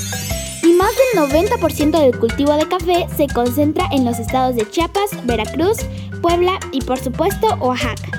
Y 0.67 0.73
más 0.73 0.91
del 1.13 1.29
90% 1.29 1.97
del 1.97 2.19
cultivo 2.19 2.51
de 2.57 2.67
café 2.67 3.07
se 3.15 3.27
concentra 3.27 3.87
en 3.93 4.03
los 4.03 4.19
estados 4.19 4.53
de 4.57 4.69
Chiapas, 4.69 5.11
Veracruz, 5.25 5.77
Puebla 6.21 6.59
y 6.73 6.81
por 6.81 6.99
supuesto 6.99 7.47
Oaxaca. 7.61 8.11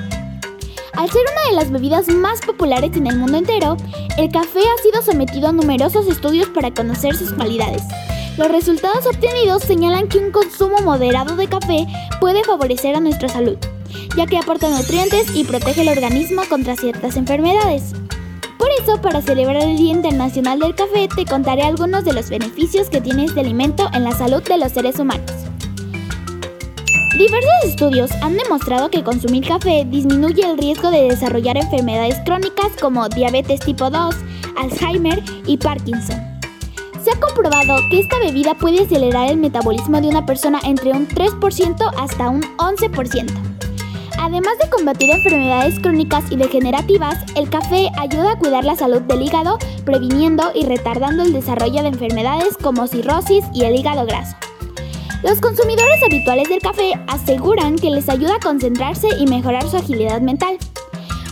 Al 0.94 1.10
ser 1.10 1.20
una 1.30 1.50
de 1.50 1.56
las 1.56 1.70
bebidas 1.70 2.08
más 2.08 2.40
populares 2.40 2.96
en 2.96 3.06
el 3.06 3.18
mundo 3.18 3.36
entero, 3.36 3.76
el 4.16 4.32
café 4.32 4.60
ha 4.60 4.82
sido 4.82 5.02
sometido 5.02 5.48
a 5.48 5.52
numerosos 5.52 6.06
estudios 6.06 6.48
para 6.48 6.72
conocer 6.72 7.14
sus 7.14 7.34
cualidades. 7.34 7.82
Los 8.38 8.50
resultados 8.50 9.04
obtenidos 9.04 9.64
señalan 9.64 10.08
que 10.08 10.16
un 10.16 10.30
consumo 10.30 10.78
moderado 10.80 11.36
de 11.36 11.48
café 11.48 11.86
puede 12.18 12.44
favorecer 12.44 12.96
a 12.96 13.00
nuestra 13.00 13.28
salud, 13.28 13.58
ya 14.16 14.24
que 14.24 14.38
aporta 14.38 14.70
nutrientes 14.70 15.36
y 15.36 15.44
protege 15.44 15.82
el 15.82 15.90
organismo 15.90 16.40
contra 16.48 16.76
ciertas 16.76 17.16
enfermedades. 17.16 17.92
Por 18.58 18.68
eso, 18.82 19.00
para 19.00 19.22
celebrar 19.22 19.62
el 19.62 19.76
Día 19.76 19.92
Internacional 19.92 20.58
del 20.58 20.74
Café, 20.74 21.08
te 21.14 21.24
contaré 21.24 21.62
algunos 21.62 22.04
de 22.04 22.12
los 22.12 22.28
beneficios 22.28 22.90
que 22.90 23.00
tiene 23.00 23.24
este 23.24 23.40
alimento 23.40 23.88
en 23.94 24.02
la 24.02 24.12
salud 24.12 24.42
de 24.42 24.58
los 24.58 24.72
seres 24.72 24.98
humanos. 24.98 25.30
Diversos 27.16 27.64
estudios 27.64 28.10
han 28.22 28.36
demostrado 28.36 28.90
que 28.90 29.02
consumir 29.02 29.46
café 29.46 29.84
disminuye 29.84 30.44
el 30.44 30.58
riesgo 30.58 30.90
de 30.90 31.08
desarrollar 31.08 31.56
enfermedades 31.56 32.16
crónicas 32.24 32.68
como 32.80 33.08
diabetes 33.08 33.60
tipo 33.60 33.90
2, 33.90 34.14
Alzheimer 34.56 35.22
y 35.46 35.56
Parkinson. 35.56 36.16
Se 37.02 37.10
ha 37.10 37.20
comprobado 37.20 37.76
que 37.90 38.00
esta 38.00 38.18
bebida 38.18 38.54
puede 38.54 38.82
acelerar 38.82 39.30
el 39.30 39.36
metabolismo 39.36 40.00
de 40.00 40.08
una 40.08 40.26
persona 40.26 40.60
entre 40.64 40.92
un 40.92 41.08
3% 41.08 41.92
hasta 41.96 42.28
un 42.28 42.42
11%. 42.56 43.47
Además 44.28 44.58
de 44.62 44.68
combatir 44.68 45.08
enfermedades 45.08 45.80
crónicas 45.80 46.30
y 46.30 46.36
degenerativas, 46.36 47.16
el 47.34 47.48
café 47.48 47.88
ayuda 47.98 48.32
a 48.32 48.38
cuidar 48.38 48.62
la 48.62 48.76
salud 48.76 49.00
del 49.00 49.22
hígado, 49.22 49.58
previniendo 49.86 50.52
y 50.54 50.66
retardando 50.66 51.22
el 51.22 51.32
desarrollo 51.32 51.80
de 51.80 51.88
enfermedades 51.88 52.58
como 52.58 52.86
cirrosis 52.86 53.46
y 53.54 53.64
el 53.64 53.74
hígado 53.74 54.04
graso. 54.04 54.36
Los 55.22 55.40
consumidores 55.40 56.02
habituales 56.04 56.50
del 56.50 56.60
café 56.60 56.92
aseguran 57.06 57.76
que 57.76 57.90
les 57.90 58.10
ayuda 58.10 58.34
a 58.34 58.40
concentrarse 58.40 59.08
y 59.18 59.26
mejorar 59.26 59.66
su 59.66 59.78
agilidad 59.78 60.20
mental. 60.20 60.58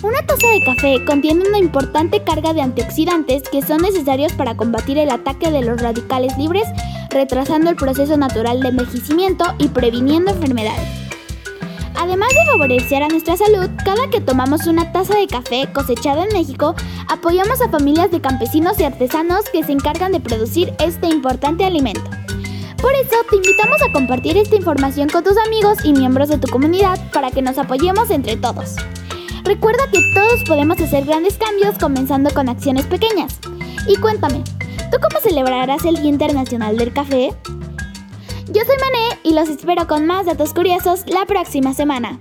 Una 0.03 0.25
taza 0.27 0.49
de 0.49 0.63
café 0.63 1.05
contiene 1.05 1.47
una 1.47 1.59
importante 1.59 2.25
carga 2.25 2.55
de 2.55 2.63
antioxidantes 2.63 3.43
que 3.43 3.61
son 3.61 3.83
necesarios 3.83 4.33
para 4.33 4.57
combatir 4.57 4.97
el 4.97 5.11
ataque 5.11 5.51
de 5.51 5.61
los 5.61 5.83
radicales 5.83 6.39
libres, 6.39 6.67
retrasando 7.11 7.69
el 7.69 7.77
proceso 7.77 8.17
natural 8.17 8.61
de 8.61 8.69
envejecimiento 8.69 9.45
y 9.59 9.69
previniendo 9.69 10.31
enfermedades. 10.31 11.06
Además 11.99 12.29
de 12.35 12.51
favorecer 12.51 13.03
a 13.03 13.09
nuestra 13.09 13.37
salud, 13.37 13.71
cada 13.85 14.09
que 14.11 14.21
tomamos 14.21 14.67
una 14.67 14.93
taza 14.93 15.15
de 15.15 15.27
café 15.27 15.69
cosechado 15.73 16.23
en 16.23 16.33
México, 16.33 16.75
apoyamos 17.09 17.61
a 17.61 17.69
familias 17.69 18.11
de 18.11 18.21
campesinos 18.21 18.79
y 18.79 18.85
artesanos 18.85 19.49
que 19.51 19.65
se 19.65 19.73
encargan 19.73 20.13
de 20.13 20.21
producir 20.21 20.75
este 20.79 21.09
importante 21.09 21.65
alimento. 21.65 22.09
Por 22.81 22.93
eso 22.93 23.17
te 23.31 23.37
invitamos 23.37 23.83
a 23.83 23.93
compartir 23.93 24.37
esta 24.37 24.57
información 24.57 25.09
con 25.09 25.25
tus 25.25 25.37
amigos 25.39 25.79
y 25.85 25.93
miembros 25.93 26.29
de 26.29 26.39
tu 26.39 26.49
comunidad 26.49 26.99
para 27.13 27.31
que 27.31 27.43
nos 27.43 27.59
apoyemos 27.59 28.11
entre 28.11 28.37
todos. 28.37 28.77
Recuerda 29.45 29.91
que 29.91 30.01
todos 30.13 30.45
podemos 30.45 30.79
hacer 30.81 31.05
grandes 31.05 31.39
cambios 31.39 31.79
comenzando 31.79 32.31
con 32.31 32.49
acciones 32.49 32.85
pequeñas. 32.87 33.39
Y 33.89 33.97
cuéntame, 33.97 34.43
¿tú 34.91 34.99
cómo 35.01 35.21
celebrarás 35.23 35.85
el 35.85 35.97
Día 35.97 36.11
Internacional 36.11 36.77
del 36.77 36.93
Café? 36.93 37.33
Yo 38.49 38.63
soy 38.65 38.77
Mané 38.79 39.19
y 39.25 39.35
los 39.35 39.49
espero 39.49 39.89
con 39.89 40.07
más 40.07 40.27
datos 40.27 40.55
curiosos 40.55 41.05
la 41.09 41.27
próxima 41.27 41.75
semana. 41.75 42.21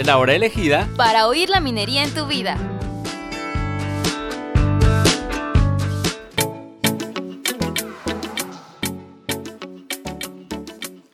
Es 0.00 0.06
la 0.06 0.16
hora 0.16 0.34
elegida 0.34 0.88
Para 0.96 1.26
oír 1.26 1.50
la 1.50 1.60
minería 1.60 2.02
en 2.02 2.14
tu 2.14 2.26
vida. 2.26 2.56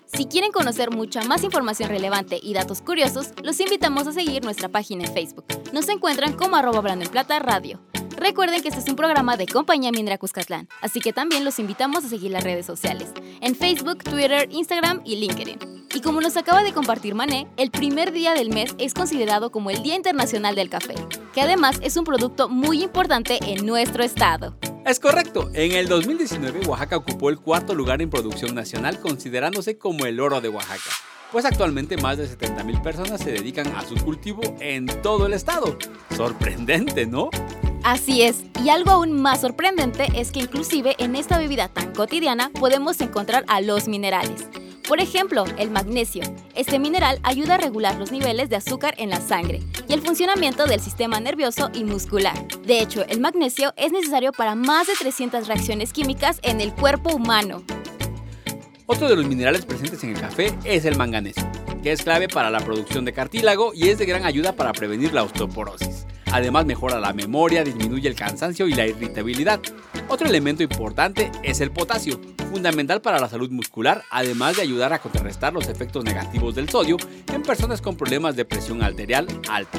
Si 0.06 0.26
quieren 0.26 0.52
conocer 0.52 0.90
mucha 0.90 1.22
más 1.22 1.42
información 1.42 1.88
relevante 1.88 2.38
y 2.40 2.54
datos 2.54 2.80
curiosos, 2.80 3.32
los 3.42 3.58
invitamos 3.60 4.06
a 4.06 4.12
seguir 4.12 4.44
nuestra 4.44 4.68
página 4.68 5.04
en 5.04 5.12
Facebook. 5.12 5.46
Nos 5.72 5.88
encuentran 5.88 6.32
como 6.34 6.56
arroba 6.56 6.78
Hablando 6.78 7.04
en 7.04 7.10
Plata 7.10 7.38
Radio. 7.40 7.80
Recuerden 8.16 8.62
que 8.62 8.68
este 8.68 8.80
es 8.80 8.88
un 8.88 8.96
programa 8.96 9.36
de 9.36 9.46
Compañía 9.46 9.90
Minera 9.90 10.16
Cuscatlán, 10.16 10.68
así 10.80 11.00
que 11.00 11.12
también 11.12 11.44
los 11.44 11.58
invitamos 11.58 12.04
a 12.04 12.08
seguir 12.08 12.30
las 12.30 12.44
redes 12.44 12.64
sociales, 12.64 13.12
en 13.40 13.54
Facebook, 13.56 14.04
Twitter, 14.04 14.48
Instagram 14.50 15.02
y 15.04 15.16
LinkedIn. 15.16 15.85
Y 15.96 16.02
como 16.02 16.20
nos 16.20 16.36
acaba 16.36 16.62
de 16.62 16.74
compartir 16.74 17.14
Mané, 17.14 17.48
el 17.56 17.70
primer 17.70 18.12
día 18.12 18.34
del 18.34 18.50
mes 18.50 18.74
es 18.76 18.92
considerado 18.92 19.50
como 19.50 19.70
el 19.70 19.82
Día 19.82 19.94
Internacional 19.94 20.54
del 20.54 20.68
Café, 20.68 20.94
que 21.32 21.40
además 21.40 21.78
es 21.80 21.96
un 21.96 22.04
producto 22.04 22.50
muy 22.50 22.82
importante 22.82 23.38
en 23.40 23.64
nuestro 23.64 24.04
estado. 24.04 24.58
Es 24.84 25.00
correcto, 25.00 25.48
en 25.54 25.72
el 25.72 25.88
2019 25.88 26.66
Oaxaca 26.66 26.98
ocupó 26.98 27.30
el 27.30 27.38
cuarto 27.38 27.74
lugar 27.74 28.02
en 28.02 28.10
producción 28.10 28.54
nacional 28.54 29.00
considerándose 29.00 29.78
como 29.78 30.04
el 30.04 30.20
oro 30.20 30.42
de 30.42 30.50
Oaxaca, 30.50 30.90
pues 31.32 31.46
actualmente 31.46 31.96
más 31.96 32.18
de 32.18 32.28
70.000 32.28 32.82
personas 32.82 33.22
se 33.22 33.32
dedican 33.32 33.68
a 33.68 33.80
su 33.80 33.94
cultivo 33.94 34.42
en 34.60 34.84
todo 35.00 35.24
el 35.24 35.32
estado. 35.32 35.78
Sorprendente, 36.14 37.06
¿no? 37.06 37.30
Así 37.84 38.20
es, 38.20 38.42
y 38.62 38.68
algo 38.68 38.90
aún 38.90 39.12
más 39.22 39.40
sorprendente 39.40 40.08
es 40.14 40.30
que 40.30 40.40
inclusive 40.40 40.94
en 40.98 41.16
esta 41.16 41.38
bebida 41.38 41.68
tan 41.68 41.94
cotidiana 41.94 42.50
podemos 42.50 43.00
encontrar 43.00 43.46
a 43.48 43.62
los 43.62 43.88
minerales. 43.88 44.46
Por 44.86 45.00
ejemplo, 45.00 45.44
el 45.58 45.70
magnesio. 45.70 46.22
Este 46.54 46.78
mineral 46.78 47.18
ayuda 47.24 47.56
a 47.56 47.58
regular 47.58 47.96
los 47.96 48.12
niveles 48.12 48.48
de 48.48 48.56
azúcar 48.56 48.94
en 48.98 49.10
la 49.10 49.20
sangre 49.20 49.60
y 49.88 49.92
el 49.92 50.00
funcionamiento 50.00 50.66
del 50.66 50.80
sistema 50.80 51.18
nervioso 51.18 51.70
y 51.74 51.82
muscular. 51.82 52.36
De 52.64 52.80
hecho, 52.80 53.04
el 53.08 53.20
magnesio 53.20 53.74
es 53.76 53.90
necesario 53.90 54.30
para 54.30 54.54
más 54.54 54.86
de 54.86 54.92
300 54.94 55.48
reacciones 55.48 55.92
químicas 55.92 56.38
en 56.42 56.60
el 56.60 56.72
cuerpo 56.72 57.12
humano. 57.12 57.64
Otro 58.86 59.08
de 59.08 59.16
los 59.16 59.26
minerales 59.26 59.64
presentes 59.64 60.04
en 60.04 60.10
el 60.10 60.20
café 60.20 60.56
es 60.62 60.84
el 60.84 60.96
manganeso, 60.96 61.42
que 61.82 61.90
es 61.90 62.02
clave 62.02 62.28
para 62.28 62.50
la 62.50 62.60
producción 62.60 63.04
de 63.04 63.12
cartílago 63.12 63.72
y 63.74 63.88
es 63.88 63.98
de 63.98 64.06
gran 64.06 64.24
ayuda 64.24 64.52
para 64.52 64.72
prevenir 64.72 65.12
la 65.12 65.24
osteoporosis. 65.24 65.95
Además 66.36 66.66
mejora 66.66 67.00
la 67.00 67.14
memoria, 67.14 67.64
disminuye 67.64 68.06
el 68.06 68.14
cansancio 68.14 68.68
y 68.68 68.74
la 68.74 68.86
irritabilidad. 68.86 69.58
Otro 70.06 70.28
elemento 70.28 70.62
importante 70.62 71.32
es 71.42 71.62
el 71.62 71.70
potasio, 71.70 72.20
fundamental 72.50 73.00
para 73.00 73.18
la 73.18 73.30
salud 73.30 73.50
muscular, 73.50 74.02
además 74.10 74.56
de 74.56 74.60
ayudar 74.60 74.92
a 74.92 74.98
contrarrestar 74.98 75.54
los 75.54 75.66
efectos 75.66 76.04
negativos 76.04 76.54
del 76.54 76.68
sodio 76.68 76.98
en 77.32 77.40
personas 77.40 77.80
con 77.80 77.96
problemas 77.96 78.36
de 78.36 78.44
presión 78.44 78.82
arterial 78.82 79.26
alta. 79.48 79.78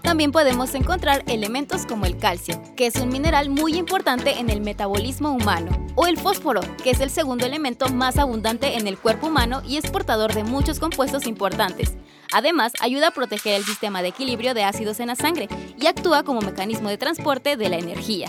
También 0.00 0.30
podemos 0.30 0.76
encontrar 0.76 1.24
elementos 1.26 1.86
como 1.86 2.06
el 2.06 2.16
calcio, 2.18 2.62
que 2.76 2.86
es 2.86 2.94
un 2.94 3.08
mineral 3.08 3.50
muy 3.50 3.74
importante 3.74 4.38
en 4.38 4.48
el 4.48 4.60
metabolismo 4.60 5.32
humano, 5.32 5.72
o 5.96 6.06
el 6.06 6.18
fósforo, 6.18 6.60
que 6.84 6.90
es 6.90 7.00
el 7.00 7.10
segundo 7.10 7.46
elemento 7.46 7.88
más 7.88 8.16
abundante 8.16 8.78
en 8.78 8.86
el 8.86 8.96
cuerpo 8.96 9.26
humano 9.26 9.60
y 9.66 9.76
es 9.76 9.90
portador 9.90 10.34
de 10.34 10.44
muchos 10.44 10.78
compuestos 10.78 11.26
importantes. 11.26 11.96
Además, 12.32 12.72
ayuda 12.80 13.08
a 13.08 13.10
proteger 13.12 13.54
el 13.54 13.64
sistema 13.64 14.02
de 14.02 14.08
equilibrio 14.08 14.54
de 14.54 14.64
ácidos 14.64 15.00
en 15.00 15.08
la 15.08 15.16
sangre 15.16 15.48
y 15.78 15.86
actúa 15.86 16.22
como 16.22 16.40
mecanismo 16.40 16.88
de 16.88 16.98
transporte 16.98 17.56
de 17.56 17.68
la 17.68 17.78
energía. 17.78 18.28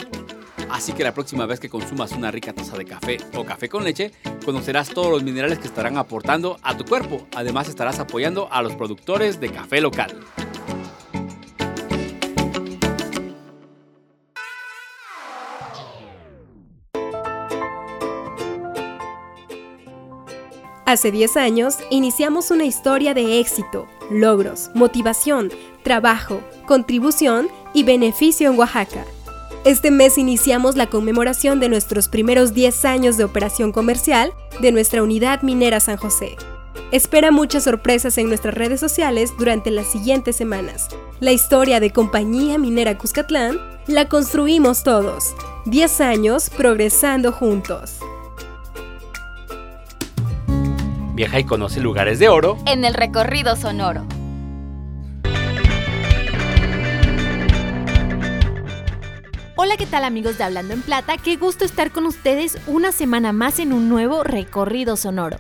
Así 0.70 0.94
que 0.94 1.04
la 1.04 1.14
próxima 1.14 1.46
vez 1.46 1.60
que 1.60 1.70
consumas 1.70 2.14
una 2.14 2.32
rica 2.32 2.54
taza 2.54 2.78
de 2.78 2.86
café 2.86 3.18
o 3.36 3.44
café 3.44 3.68
con 3.68 3.84
leche, 3.84 4.14
conocerás 4.46 4.90
todos 4.90 5.12
los 5.12 5.22
minerales 5.22 5.60
que 5.60 5.68
estarán 5.68 5.98
aportando 5.98 6.58
a 6.64 6.78
tu 6.78 6.86
cuerpo. 6.86 7.28
Además 7.36 7.68
estarás 7.68 8.00
apoyando 8.00 8.48
a 8.52 8.62
los 8.62 8.74
productores 8.76 9.42
de 9.42 9.52
café 9.52 9.82
local. 9.82 10.18
Hace 20.92 21.10
10 21.10 21.38
años 21.38 21.78
iniciamos 21.90 22.52
una 22.52 22.66
historia 22.66 23.14
de 23.14 23.40
éxito, 23.40 23.88
logros, 24.10 24.72
motivación, 24.74 25.50
trabajo, 25.84 26.42
contribución 26.66 27.48
y 27.74 27.84
beneficio 27.84 28.52
en 28.52 28.60
Oaxaca. 28.60 29.06
Este 29.64 29.90
mes 29.90 30.18
iniciamos 30.18 30.76
la 30.76 30.88
conmemoración 30.88 31.62
de 31.62 31.70
nuestros 31.70 32.10
primeros 32.10 32.54
10 32.54 32.84
años 32.84 33.16
de 33.16 33.24
operación 33.24 33.72
comercial 33.72 34.34
de 34.60 34.74
nuestra 34.74 35.02
unidad 35.02 35.44
minera 35.44 35.80
San 35.80 35.96
José. 35.96 36.36
Espera 36.92 37.32
muchas 37.32 37.64
sorpresas 37.64 38.18
en 38.18 38.28
nuestras 38.28 38.54
redes 38.54 38.82
sociales 38.82 39.32
durante 39.40 39.72
las 39.72 39.88
siguientes 39.88 40.36
semanas. 40.36 40.90
La 41.22 41.32
historia 41.32 41.80
de 41.80 41.92
Compañía 41.92 42.58
Minera 42.58 42.98
Cuscatlán 42.98 43.62
la 43.88 44.10
construimos 44.10 44.84
todos. 44.84 45.34
10 45.68 46.02
años 46.02 46.50
progresando 46.50 47.32
juntos. 47.32 48.00
Viaja 51.14 51.40
y 51.40 51.44
conoce 51.44 51.82
lugares 51.82 52.20
de 52.20 52.30
oro 52.30 52.58
en 52.66 52.86
el 52.86 52.94
recorrido 52.94 53.58
sonoro. 53.58 54.06
Hola, 59.58 59.76
¿qué 59.78 59.86
tal 59.86 60.06
amigos 60.06 60.38
de 60.38 60.46
Hablando 60.46 60.74
en 60.74 60.82
Plata? 60.82 61.18
Qué 61.18 61.36
gusto 61.36 61.66
estar 61.66 61.92
con 61.92 62.06
ustedes 62.06 62.58
una 62.66 62.94
semana 62.94 63.34
más 63.34 63.60
en 63.60 63.74
un 63.74 63.90
nuevo 63.90 64.24
recorrido 64.24 64.96
sonoro. 64.96 65.38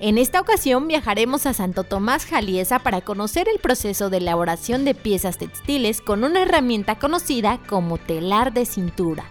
En 0.00 0.16
esta 0.16 0.40
ocasión 0.40 0.88
viajaremos 0.88 1.44
a 1.44 1.52
Santo 1.52 1.84
Tomás 1.84 2.24
Jaliesa 2.24 2.78
para 2.78 3.02
conocer 3.02 3.48
el 3.48 3.58
proceso 3.58 4.08
de 4.08 4.16
elaboración 4.16 4.84
de 4.86 4.94
piezas 4.94 5.36
textiles 5.36 6.00
con 6.00 6.24
una 6.24 6.42
herramienta 6.42 6.98
conocida 6.98 7.60
como 7.68 7.98
telar 7.98 8.54
de 8.54 8.64
cintura. 8.64 9.26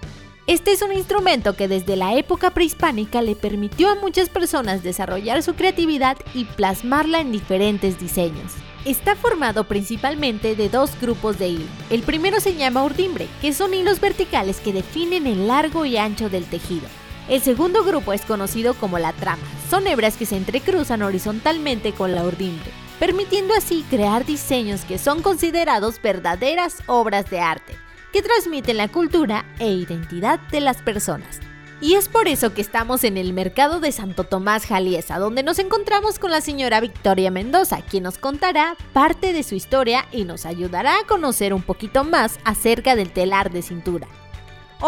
Este 0.48 0.74
es 0.74 0.84
un 0.84 0.92
instrumento 0.92 1.56
que 1.56 1.68
desde 1.68 1.96
la 1.96 2.14
época 2.14 2.52
prehispánica 2.52 3.24
le 3.24 3.36
permitió 3.36 3.90
a 3.90 3.96
muchas 3.96 4.30
personas 4.30 4.84
desarrollar 4.84 5.42
su 5.42 5.56
creatividad 5.56 6.18
y 6.36 6.46
plasmarla 6.46 7.20
en 7.20 7.32
diferentes 7.32 8.00
diseños. 8.00 8.54
Está 8.86 9.16
formado 9.16 9.64
principalmente 9.64 10.56
de 10.56 10.70
dos 10.70 10.92
grupos 11.02 11.40
de 11.40 11.48
hilo. 11.48 11.66
El 11.90 12.04
primero 12.04 12.40
se 12.40 12.54
llama 12.54 12.84
urdimbre, 12.84 13.28
que 13.42 13.54
son 13.54 13.74
hilos 13.74 14.00
verticales 14.00 14.60
que 14.60 14.72
definen 14.72 15.26
el 15.26 15.48
largo 15.48 15.84
y 15.84 15.98
ancho 15.98 16.30
del 16.30 16.46
tejido. 16.46 16.88
El 17.28 17.42
segundo 17.42 17.84
grupo 17.84 18.14
es 18.14 18.22
conocido 18.22 18.76
como 18.76 19.00
la 19.00 19.14
trama. 19.14 19.42
Son 19.72 19.88
hebras 19.88 20.16
que 20.16 20.28
se 20.28 20.38
entrecruzan 20.38 21.02
horizontalmente 21.02 21.92
con 21.94 22.14
la 22.14 22.24
urdimbre, 22.24 22.70
permitiendo 23.00 23.56
así 23.56 23.84
crear 23.90 24.28
diseños 24.28 24.82
que 24.82 25.00
son 25.00 25.24
considerados 25.24 26.00
verdaderas 26.00 26.84
obras 26.86 27.32
de 27.32 27.40
arte 27.40 27.85
que 28.16 28.22
transmiten 28.22 28.78
la 28.78 28.88
cultura 28.88 29.44
e 29.60 29.74
identidad 29.74 30.40
de 30.50 30.62
las 30.62 30.82
personas. 30.82 31.42
Y 31.82 31.96
es 31.96 32.08
por 32.08 32.30
eso 32.30 32.54
que 32.54 32.62
estamos 32.62 33.04
en 33.04 33.18
el 33.18 33.34
mercado 33.34 33.82
de 33.82 33.92
Santo 33.92 34.24
Tomás 34.24 34.66
Jaliesa, 34.66 35.20
donde 35.20 35.44
nos 35.44 35.60
encontramos 35.60 36.18
con 36.18 36.32
la 36.32 36.40
señora 36.40 36.80
Victoria 36.80 37.30
Mendoza, 37.30 37.82
quien 37.82 38.04
nos 38.04 38.18
contará 38.18 38.78
parte 38.94 39.34
de 39.34 39.44
su 39.44 39.56
historia 39.56 40.06
y 40.14 40.24
nos 40.24 40.46
ayudará 40.46 40.98
a 40.98 41.06
conocer 41.06 41.54
un 41.54 41.62
poquito 41.62 42.06
más 42.06 42.40
acerca 42.46 42.96
del 42.96 43.12
telar 43.12 43.52
de 43.52 43.62
cintura. 43.62 44.08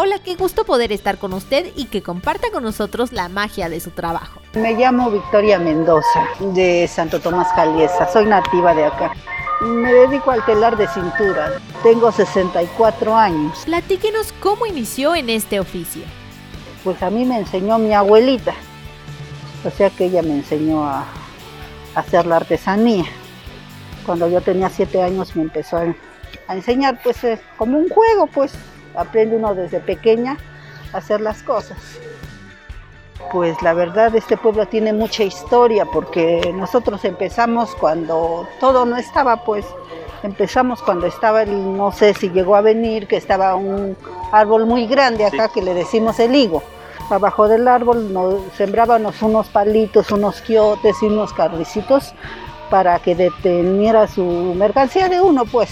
Hola, 0.00 0.20
qué 0.20 0.36
gusto 0.36 0.64
poder 0.64 0.92
estar 0.92 1.18
con 1.18 1.32
usted 1.32 1.72
y 1.74 1.86
que 1.86 2.04
comparta 2.04 2.52
con 2.52 2.62
nosotros 2.62 3.12
la 3.12 3.28
magia 3.28 3.68
de 3.68 3.80
su 3.80 3.90
trabajo. 3.90 4.40
Me 4.54 4.74
llamo 4.74 5.10
Victoria 5.10 5.58
Mendoza, 5.58 6.24
de 6.38 6.86
Santo 6.86 7.18
Tomás 7.18 7.48
Jaliesa, 7.48 8.08
soy 8.12 8.26
nativa 8.26 8.76
de 8.76 8.84
acá. 8.84 9.12
Me 9.60 9.92
dedico 9.92 10.30
al 10.30 10.44
telar 10.46 10.76
de 10.76 10.86
cintura. 10.86 11.60
Tengo 11.82 12.12
64 12.12 13.16
años. 13.16 13.58
Platíquenos 13.64 14.32
cómo 14.38 14.66
inició 14.66 15.16
en 15.16 15.30
este 15.30 15.58
oficio. 15.58 16.04
Pues 16.84 17.02
a 17.02 17.10
mí 17.10 17.24
me 17.24 17.38
enseñó 17.38 17.80
mi 17.80 17.92
abuelita. 17.92 18.54
O 19.64 19.70
sea 19.70 19.90
que 19.90 20.04
ella 20.04 20.22
me 20.22 20.34
enseñó 20.34 20.84
a, 20.84 21.06
hacer 21.96 22.24
la 22.24 22.36
artesanía. 22.36 23.06
Cuando 24.06 24.28
yo 24.28 24.42
tenía 24.42 24.70
7 24.70 25.02
años 25.02 25.34
me 25.34 25.42
empezó 25.42 25.78
a, 25.78 25.92
a 26.46 26.54
enseñar, 26.54 27.00
pues 27.02 27.24
eh, 27.24 27.40
como 27.56 27.78
un 27.78 27.88
juego, 27.88 28.28
pues 28.28 28.54
aprende 28.98 29.36
uno 29.36 29.54
desde 29.54 29.80
pequeña 29.80 30.36
a 30.92 30.98
hacer 30.98 31.20
las 31.20 31.42
cosas. 31.42 31.78
Pues 33.32 33.60
la 33.62 33.74
verdad 33.74 34.14
este 34.14 34.36
pueblo 34.36 34.66
tiene 34.66 34.92
mucha 34.92 35.22
historia 35.22 35.84
porque 35.84 36.52
nosotros 36.54 37.04
empezamos 37.04 37.74
cuando 37.74 38.48
todo 38.58 38.86
no 38.86 38.96
estaba, 38.96 39.44
pues 39.44 39.66
empezamos 40.22 40.82
cuando 40.82 41.06
estaba 41.06 41.42
el, 41.42 41.76
no 41.76 41.92
sé 41.92 42.14
si 42.14 42.30
llegó 42.30 42.56
a 42.56 42.60
venir, 42.60 43.06
que 43.06 43.16
estaba 43.16 43.54
un 43.54 43.96
árbol 44.32 44.66
muy 44.66 44.86
grande 44.86 45.26
acá 45.26 45.48
que 45.48 45.62
le 45.62 45.74
decimos 45.74 46.18
el 46.20 46.34
higo. 46.34 46.62
Abajo 47.10 47.48
del 47.48 47.66
árbol 47.68 48.12
nos 48.12 48.34
sembrábamos 48.56 49.22
unos 49.22 49.48
palitos, 49.48 50.10
unos 50.10 50.40
quiotes 50.42 51.02
y 51.02 51.06
unos 51.06 51.32
carricitos 51.32 52.14
para 52.70 52.98
que 52.98 53.14
deteniera 53.14 54.06
su 54.06 54.22
mercancía 54.56 55.08
de 55.08 55.20
uno, 55.20 55.44
pues. 55.44 55.70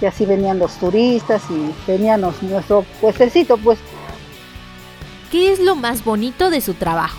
Y 0.00 0.06
así 0.06 0.26
venían 0.26 0.58
los 0.58 0.76
turistas 0.76 1.42
y 1.50 1.72
veníamos 1.90 2.42
nuestro 2.42 2.84
puestecito, 3.00 3.56
pues 3.56 3.78
¿Qué 5.30 5.52
es 5.52 5.58
lo 5.58 5.74
más 5.74 6.04
bonito 6.04 6.50
de 6.50 6.60
su 6.60 6.74
trabajo? 6.74 7.18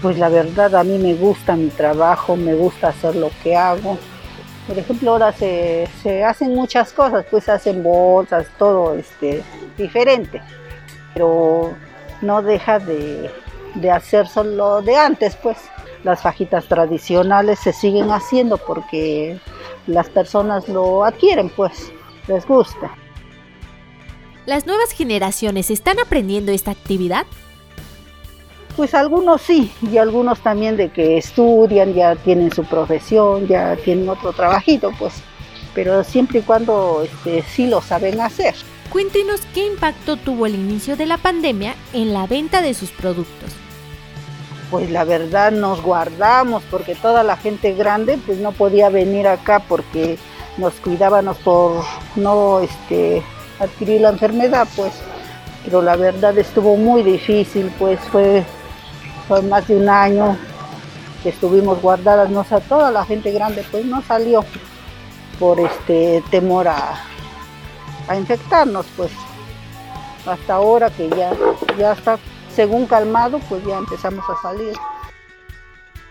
Pues 0.00 0.18
la 0.18 0.28
verdad 0.28 0.74
a 0.74 0.84
mí 0.84 0.98
me 0.98 1.14
gusta 1.14 1.56
mi 1.56 1.68
trabajo, 1.68 2.36
me 2.36 2.54
gusta 2.54 2.88
hacer 2.88 3.16
lo 3.16 3.30
que 3.42 3.54
hago. 3.54 3.98
Por 4.66 4.78
ejemplo, 4.78 5.12
ahora 5.12 5.32
se, 5.32 5.86
hacen 6.26 6.54
muchas 6.54 6.92
cosas, 6.92 7.26
pues 7.30 7.48
hacen 7.50 7.82
bolsas, 7.82 8.46
todo 8.58 8.94
este, 8.94 9.42
diferente. 9.76 10.40
Pero 11.12 11.74
no 12.22 12.40
deja 12.40 12.78
de, 12.78 13.30
de 13.74 13.90
hacer 13.90 14.26
solo 14.26 14.80
de 14.80 14.96
antes, 14.96 15.36
pues. 15.36 15.58
las 16.02 16.22
fajitas 16.22 16.66
tradicionales 16.66 17.58
se 17.58 17.72
siguen 17.72 18.10
haciendo 18.10 18.56
porque 18.56 19.38
las 19.86 20.08
personas 20.08 20.68
lo 20.68 21.04
adquieren, 21.04 21.50
pues 21.50 21.92
les 22.28 22.46
gusta. 22.46 22.94
¿Las 24.46 24.66
nuevas 24.66 24.90
generaciones 24.92 25.70
están 25.70 25.98
aprendiendo 25.98 26.52
esta 26.52 26.70
actividad? 26.70 27.26
Pues 28.76 28.92
algunos 28.92 29.40
sí, 29.40 29.72
y 29.82 29.98
algunos 29.98 30.40
también 30.40 30.76
de 30.76 30.90
que 30.90 31.16
estudian, 31.16 31.94
ya 31.94 32.16
tienen 32.16 32.52
su 32.52 32.64
profesión, 32.64 33.46
ya 33.46 33.76
tienen 33.76 34.08
otro 34.08 34.32
trabajito, 34.32 34.90
pues, 34.98 35.14
pero 35.74 36.02
siempre 36.02 36.40
y 36.40 36.42
cuando 36.42 37.02
este, 37.04 37.42
sí 37.42 37.68
lo 37.68 37.80
saben 37.80 38.20
hacer. 38.20 38.54
Cuéntenos 38.90 39.40
qué 39.54 39.66
impacto 39.66 40.16
tuvo 40.16 40.46
el 40.46 40.56
inicio 40.56 40.96
de 40.96 41.06
la 41.06 41.18
pandemia 41.18 41.74
en 41.92 42.12
la 42.12 42.26
venta 42.26 42.62
de 42.62 42.74
sus 42.74 42.90
productos. 42.90 43.52
Pues 44.74 44.90
la 44.90 45.04
verdad 45.04 45.52
nos 45.52 45.80
guardamos 45.80 46.64
porque 46.68 46.96
toda 46.96 47.22
la 47.22 47.36
gente 47.36 47.74
grande 47.74 48.18
pues 48.26 48.38
no 48.38 48.50
podía 48.50 48.88
venir 48.88 49.28
acá 49.28 49.60
porque 49.60 50.18
nos 50.56 50.74
cuidábamos 50.80 51.36
por 51.38 51.84
no 52.16 52.58
este, 52.58 53.22
adquirir 53.60 54.00
la 54.00 54.08
enfermedad, 54.08 54.66
pues. 54.74 54.90
Pero 55.64 55.80
la 55.80 55.94
verdad 55.94 56.36
estuvo 56.38 56.76
muy 56.76 57.04
difícil, 57.04 57.72
pues 57.78 58.00
fue, 58.10 58.44
fue 59.28 59.42
más 59.42 59.68
de 59.68 59.76
un 59.76 59.88
año 59.88 60.36
que 61.22 61.28
estuvimos 61.28 61.80
guardadas, 61.80 62.28
no 62.30 62.44
toda 62.68 62.90
la 62.90 63.04
gente 63.04 63.30
grande 63.30 63.64
pues 63.70 63.84
no 63.84 64.02
salió 64.02 64.44
por 65.38 65.60
este 65.60 66.20
temor 66.32 66.66
a, 66.66 66.96
a 68.08 68.16
infectarnos, 68.16 68.86
pues. 68.96 69.12
Hasta 70.26 70.54
ahora 70.54 70.90
que 70.90 71.08
ya, 71.10 71.30
ya 71.78 71.92
está 71.92 72.18
según 72.54 72.86
calmado, 72.86 73.38
pues 73.48 73.64
ya 73.64 73.78
empezamos 73.78 74.24
a 74.28 74.40
salir. 74.42 74.74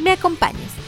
me 0.00 0.10
acompañes. 0.10 0.87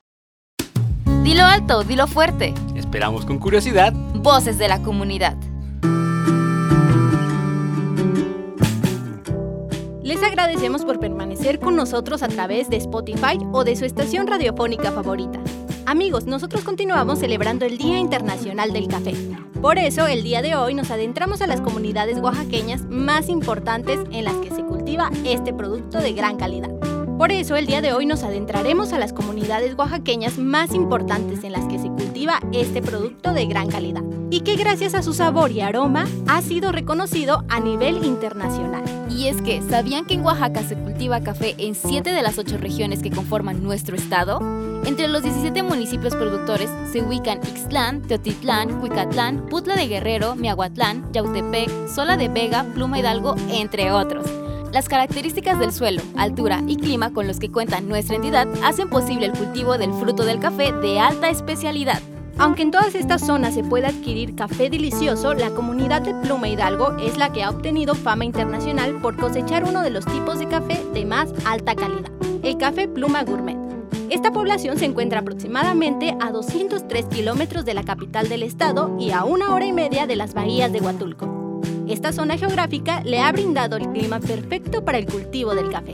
Dilo 1.23 1.45
alto, 1.45 1.83
dilo 1.83 2.07
fuerte. 2.07 2.55
Esperamos 2.75 3.27
con 3.27 3.37
curiosidad. 3.37 3.93
Voces 3.93 4.57
de 4.57 4.67
la 4.67 4.81
comunidad. 4.81 5.37
Les 10.01 10.23
agradecemos 10.23 10.83
por 10.83 10.99
permanecer 10.99 11.59
con 11.59 11.75
nosotros 11.75 12.23
a 12.23 12.27
través 12.27 12.71
de 12.71 12.77
Spotify 12.77 13.37
o 13.51 13.63
de 13.63 13.75
su 13.75 13.85
estación 13.85 14.25
radiofónica 14.25 14.91
favorita. 14.91 15.39
Amigos, 15.85 16.25
nosotros 16.25 16.63
continuamos 16.63 17.19
celebrando 17.19 17.65
el 17.65 17.77
Día 17.77 17.99
Internacional 17.99 18.73
del 18.73 18.87
Café. 18.87 19.13
Por 19.61 19.77
eso, 19.77 20.07
el 20.07 20.23
día 20.23 20.41
de 20.41 20.55
hoy 20.55 20.73
nos 20.73 20.89
adentramos 20.89 21.41
a 21.41 21.47
las 21.47 21.61
comunidades 21.61 22.17
oaxaqueñas 22.17 22.81
más 22.89 23.29
importantes 23.29 23.99
en 24.11 24.25
las 24.25 24.35
que 24.37 24.49
se 24.49 24.63
cultiva 24.63 25.11
este 25.23 25.53
producto 25.53 25.99
de 25.99 26.13
gran 26.13 26.37
calidad. 26.37 26.80
Por 27.21 27.31
eso 27.31 27.55
el 27.55 27.67
día 27.67 27.81
de 27.81 27.93
hoy 27.93 28.07
nos 28.07 28.23
adentraremos 28.23 28.93
a 28.93 28.97
las 28.97 29.13
comunidades 29.13 29.75
oaxaqueñas 29.77 30.39
más 30.39 30.73
importantes 30.73 31.43
en 31.43 31.51
las 31.51 31.65
que 31.65 31.77
se 31.77 31.87
cultiva 31.87 32.39
este 32.51 32.81
producto 32.81 33.31
de 33.31 33.45
gran 33.45 33.69
calidad 33.69 34.01
y 34.31 34.39
que 34.39 34.55
gracias 34.55 34.95
a 34.95 35.03
su 35.03 35.13
sabor 35.13 35.51
y 35.51 35.61
aroma 35.61 36.07
ha 36.27 36.41
sido 36.41 36.71
reconocido 36.71 37.43
a 37.47 37.59
nivel 37.59 38.03
internacional. 38.03 38.83
Y 39.07 39.27
es 39.27 39.39
que, 39.43 39.61
¿sabían 39.61 40.07
que 40.07 40.15
en 40.15 40.25
Oaxaca 40.25 40.63
se 40.63 40.75
cultiva 40.75 41.21
café 41.21 41.53
en 41.59 41.75
7 41.75 42.11
de 42.11 42.23
las 42.23 42.39
8 42.39 42.57
regiones 42.57 43.03
que 43.03 43.11
conforman 43.11 43.61
nuestro 43.61 43.95
estado? 43.95 44.39
Entre 44.85 45.07
los 45.07 45.21
17 45.21 45.61
municipios 45.61 46.15
productores 46.15 46.71
se 46.91 47.03
ubican 47.03 47.37
Ixtlán, 47.43 48.01
Teotitlán, 48.01 48.79
Cuicatlán, 48.79 49.45
Putla 49.45 49.75
de 49.75 49.87
Guerrero, 49.87 50.35
Miahuatlán, 50.35 51.13
Yautepec, 51.13 51.69
Sola 51.87 52.17
de 52.17 52.29
Vega, 52.29 52.65
Pluma 52.73 52.97
Hidalgo, 52.97 53.35
entre 53.51 53.91
otros. 53.91 54.40
Las 54.73 54.87
características 54.87 55.59
del 55.59 55.73
suelo, 55.73 56.01
altura 56.15 56.61
y 56.65 56.77
clima 56.77 57.11
con 57.11 57.27
los 57.27 57.39
que 57.39 57.51
cuenta 57.51 57.81
nuestra 57.81 58.15
entidad 58.15 58.47
hacen 58.63 58.89
posible 58.89 59.25
el 59.25 59.33
cultivo 59.33 59.77
del 59.77 59.91
fruto 59.93 60.23
del 60.23 60.39
café 60.39 60.71
de 60.71 60.97
alta 60.97 61.29
especialidad. 61.29 62.01
Aunque 62.37 62.61
en 62.61 62.71
todas 62.71 62.95
estas 62.95 63.25
zonas 63.25 63.53
se 63.53 63.65
puede 63.65 63.87
adquirir 63.87 64.33
café 64.33 64.69
delicioso, 64.69 65.33
la 65.33 65.49
comunidad 65.49 66.01
de 66.01 66.15
Pluma 66.15 66.47
Hidalgo 66.47 66.95
es 66.97 67.17
la 67.17 67.33
que 67.33 67.43
ha 67.43 67.49
obtenido 67.49 67.95
fama 67.95 68.23
internacional 68.23 68.95
por 69.01 69.17
cosechar 69.17 69.65
uno 69.65 69.81
de 69.81 69.89
los 69.89 70.05
tipos 70.05 70.39
de 70.39 70.47
café 70.47 70.81
de 70.93 71.05
más 71.05 71.29
alta 71.45 71.75
calidad, 71.75 72.09
el 72.41 72.57
café 72.57 72.87
Pluma 72.87 73.25
Gourmet. 73.25 73.57
Esta 74.09 74.31
población 74.31 74.77
se 74.77 74.85
encuentra 74.85 75.19
aproximadamente 75.19 76.15
a 76.21 76.31
203 76.31 77.07
kilómetros 77.07 77.65
de 77.65 77.73
la 77.73 77.83
capital 77.83 78.29
del 78.29 78.43
estado 78.43 78.95
y 78.97 79.11
a 79.11 79.25
una 79.25 79.53
hora 79.53 79.65
y 79.65 79.73
media 79.73 80.07
de 80.07 80.15
las 80.15 80.33
bahías 80.33 80.71
de 80.71 80.79
Huatulco. 80.79 81.40
Esta 81.91 82.13
zona 82.13 82.37
geográfica 82.37 83.03
le 83.03 83.19
ha 83.19 83.29
brindado 83.33 83.75
el 83.75 83.89
clima 83.89 84.21
perfecto 84.21 84.85
para 84.85 84.97
el 84.97 85.05
cultivo 85.05 85.53
del 85.53 85.69
café. 85.69 85.91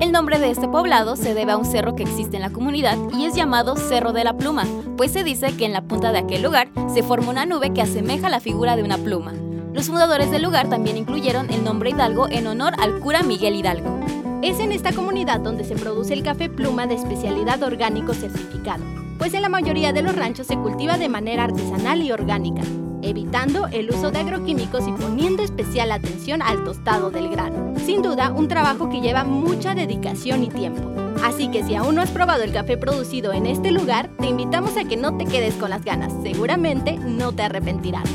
El 0.00 0.10
nombre 0.10 0.40
de 0.40 0.50
este 0.50 0.66
poblado 0.66 1.14
se 1.14 1.34
debe 1.34 1.52
a 1.52 1.56
un 1.56 1.64
cerro 1.64 1.94
que 1.94 2.02
existe 2.02 2.34
en 2.34 2.42
la 2.42 2.50
comunidad 2.50 2.98
y 3.16 3.26
es 3.26 3.36
llamado 3.36 3.76
Cerro 3.76 4.12
de 4.12 4.24
la 4.24 4.36
Pluma, 4.36 4.64
pues 4.96 5.12
se 5.12 5.22
dice 5.22 5.56
que 5.56 5.64
en 5.64 5.72
la 5.72 5.82
punta 5.82 6.10
de 6.10 6.18
aquel 6.18 6.42
lugar 6.42 6.68
se 6.92 7.04
forma 7.04 7.30
una 7.30 7.46
nube 7.46 7.72
que 7.72 7.80
asemeja 7.80 8.28
la 8.28 8.40
figura 8.40 8.74
de 8.74 8.82
una 8.82 8.98
pluma. 8.98 9.34
Los 9.72 9.86
fundadores 9.86 10.32
del 10.32 10.42
lugar 10.42 10.68
también 10.68 10.96
incluyeron 10.96 11.48
el 11.48 11.62
nombre 11.62 11.90
Hidalgo 11.90 12.28
en 12.28 12.48
honor 12.48 12.74
al 12.80 12.98
cura 12.98 13.22
Miguel 13.22 13.54
Hidalgo. 13.54 14.00
Es 14.42 14.58
en 14.58 14.72
esta 14.72 14.92
comunidad 14.92 15.38
donde 15.38 15.62
se 15.62 15.76
produce 15.76 16.12
el 16.12 16.24
café 16.24 16.50
pluma 16.50 16.88
de 16.88 16.96
especialidad 16.96 17.62
orgánico 17.62 18.14
certificado, 18.14 18.82
pues 19.16 19.32
en 19.32 19.42
la 19.42 19.48
mayoría 19.48 19.92
de 19.92 20.02
los 20.02 20.16
ranchos 20.16 20.48
se 20.48 20.56
cultiva 20.56 20.98
de 20.98 21.08
manera 21.08 21.44
artesanal 21.44 22.02
y 22.02 22.10
orgánica, 22.10 22.62
evitando 23.02 23.66
el 23.68 23.90
uso 23.90 24.10
de 24.10 24.18
agroquímicos 24.20 24.86
y 24.86 24.92
poniendo 24.92 25.42
especial 25.42 25.92
atención 25.92 26.42
al 26.42 26.64
tostado 26.64 27.10
del 27.10 27.28
grano. 27.28 27.74
Sin 27.84 28.02
duda, 28.02 28.32
un 28.32 28.48
trabajo 28.48 28.88
que 28.88 29.00
lleva 29.00 29.24
mucha 29.24 29.74
dedicación 29.74 30.44
y 30.44 30.48
tiempo. 30.48 30.92
Así 31.22 31.48
que 31.48 31.64
si 31.64 31.74
aún 31.74 31.94
no 31.94 32.02
has 32.02 32.10
probado 32.10 32.42
el 32.42 32.52
café 32.52 32.76
producido 32.76 33.32
en 33.32 33.46
este 33.46 33.70
lugar, 33.70 34.10
te 34.18 34.26
invitamos 34.26 34.76
a 34.76 34.84
que 34.84 34.96
no 34.96 35.16
te 35.16 35.24
quedes 35.24 35.54
con 35.54 35.70
las 35.70 35.84
ganas. 35.84 36.12
Seguramente 36.22 36.98
no 36.98 37.32
te 37.32 37.42
arrepentirás. 37.42 38.08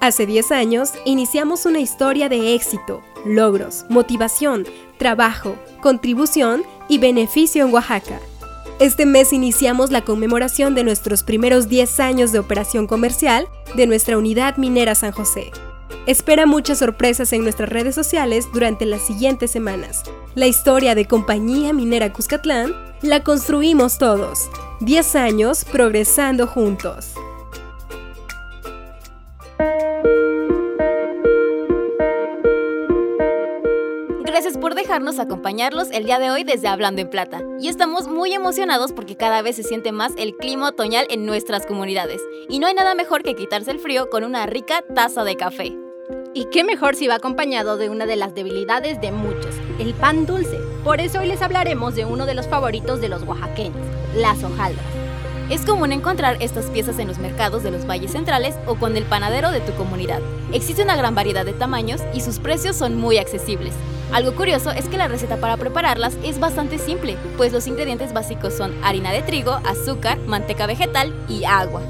Hace 0.00 0.24
10 0.24 0.52
años 0.52 0.92
iniciamos 1.04 1.66
una 1.66 1.78
historia 1.78 2.30
de 2.30 2.54
éxito, 2.54 3.02
logros, 3.26 3.84
motivación, 3.90 4.64
trabajo, 4.96 5.56
contribución 5.82 6.62
y 6.90 6.98
beneficio 6.98 7.64
en 7.64 7.72
Oaxaca. 7.72 8.20
Este 8.80 9.06
mes 9.06 9.32
iniciamos 9.32 9.92
la 9.92 10.04
conmemoración 10.04 10.74
de 10.74 10.82
nuestros 10.82 11.22
primeros 11.22 11.68
10 11.68 12.00
años 12.00 12.32
de 12.32 12.40
operación 12.40 12.88
comercial 12.88 13.46
de 13.76 13.86
nuestra 13.86 14.18
unidad 14.18 14.56
minera 14.56 14.96
San 14.96 15.12
José. 15.12 15.52
Espera 16.06 16.46
muchas 16.46 16.78
sorpresas 16.78 17.32
en 17.32 17.42
nuestras 17.44 17.68
redes 17.68 17.94
sociales 17.94 18.48
durante 18.52 18.86
las 18.86 19.02
siguientes 19.02 19.52
semanas. 19.52 20.02
La 20.34 20.48
historia 20.48 20.96
de 20.96 21.06
Compañía 21.06 21.72
Minera 21.72 22.12
Cuscatlán 22.12 22.74
la 23.02 23.22
construimos 23.22 23.98
todos. 23.98 24.50
10 24.80 25.14
años 25.14 25.64
progresando 25.64 26.48
juntos. 26.48 27.12
Por 34.70 34.76
dejarnos 34.76 35.18
acompañarlos 35.18 35.90
el 35.90 36.04
día 36.04 36.20
de 36.20 36.30
hoy 36.30 36.44
desde 36.44 36.68
Hablando 36.68 37.00
en 37.00 37.10
Plata. 37.10 37.42
Y 37.58 37.66
estamos 37.66 38.06
muy 38.06 38.32
emocionados 38.32 38.92
porque 38.92 39.16
cada 39.16 39.42
vez 39.42 39.56
se 39.56 39.64
siente 39.64 39.90
más 39.90 40.12
el 40.16 40.36
clima 40.36 40.68
otoñal 40.68 41.08
en 41.10 41.26
nuestras 41.26 41.66
comunidades. 41.66 42.22
Y 42.48 42.60
no 42.60 42.68
hay 42.68 42.74
nada 42.74 42.94
mejor 42.94 43.24
que 43.24 43.34
quitarse 43.34 43.72
el 43.72 43.80
frío 43.80 44.08
con 44.10 44.22
una 44.22 44.46
rica 44.46 44.84
taza 44.94 45.24
de 45.24 45.34
café. 45.34 45.76
Y 46.34 46.44
qué 46.52 46.62
mejor 46.62 46.94
si 46.94 47.08
va 47.08 47.16
acompañado 47.16 47.78
de 47.78 47.90
una 47.90 48.06
de 48.06 48.14
las 48.14 48.32
debilidades 48.36 49.00
de 49.00 49.10
muchos, 49.10 49.56
el 49.80 49.92
pan 49.92 50.24
dulce. 50.24 50.60
Por 50.84 51.00
eso 51.00 51.18
hoy 51.18 51.26
les 51.26 51.42
hablaremos 51.42 51.96
de 51.96 52.04
uno 52.04 52.24
de 52.24 52.34
los 52.34 52.46
favoritos 52.46 53.00
de 53.00 53.08
los 53.08 53.24
oaxaqueños, 53.24 53.84
las 54.14 54.44
hojaldras. 54.44 54.86
Es 55.50 55.62
común 55.62 55.90
encontrar 55.90 56.36
estas 56.38 56.66
piezas 56.66 57.00
en 57.00 57.08
los 57.08 57.18
mercados 57.18 57.64
de 57.64 57.72
los 57.72 57.88
valles 57.88 58.12
centrales 58.12 58.54
o 58.66 58.76
con 58.76 58.96
el 58.96 59.02
panadero 59.02 59.50
de 59.50 59.58
tu 59.58 59.72
comunidad. 59.72 60.20
Existe 60.52 60.84
una 60.84 60.94
gran 60.94 61.16
variedad 61.16 61.44
de 61.44 61.54
tamaños 61.54 62.00
y 62.14 62.20
sus 62.20 62.38
precios 62.38 62.76
son 62.76 62.96
muy 62.96 63.18
accesibles. 63.18 63.74
Algo 64.12 64.34
curioso 64.34 64.72
es 64.72 64.88
que 64.88 64.98
la 64.98 65.06
receta 65.06 65.36
para 65.36 65.56
prepararlas 65.56 66.16
es 66.24 66.40
bastante 66.40 66.78
simple, 66.78 67.16
pues 67.36 67.52
los 67.52 67.68
ingredientes 67.68 68.12
básicos 68.12 68.54
son 68.54 68.74
harina 68.82 69.12
de 69.12 69.22
trigo, 69.22 69.60
azúcar, 69.64 70.18
manteca 70.26 70.66
vegetal 70.66 71.14
y 71.28 71.44
agua. 71.44 71.82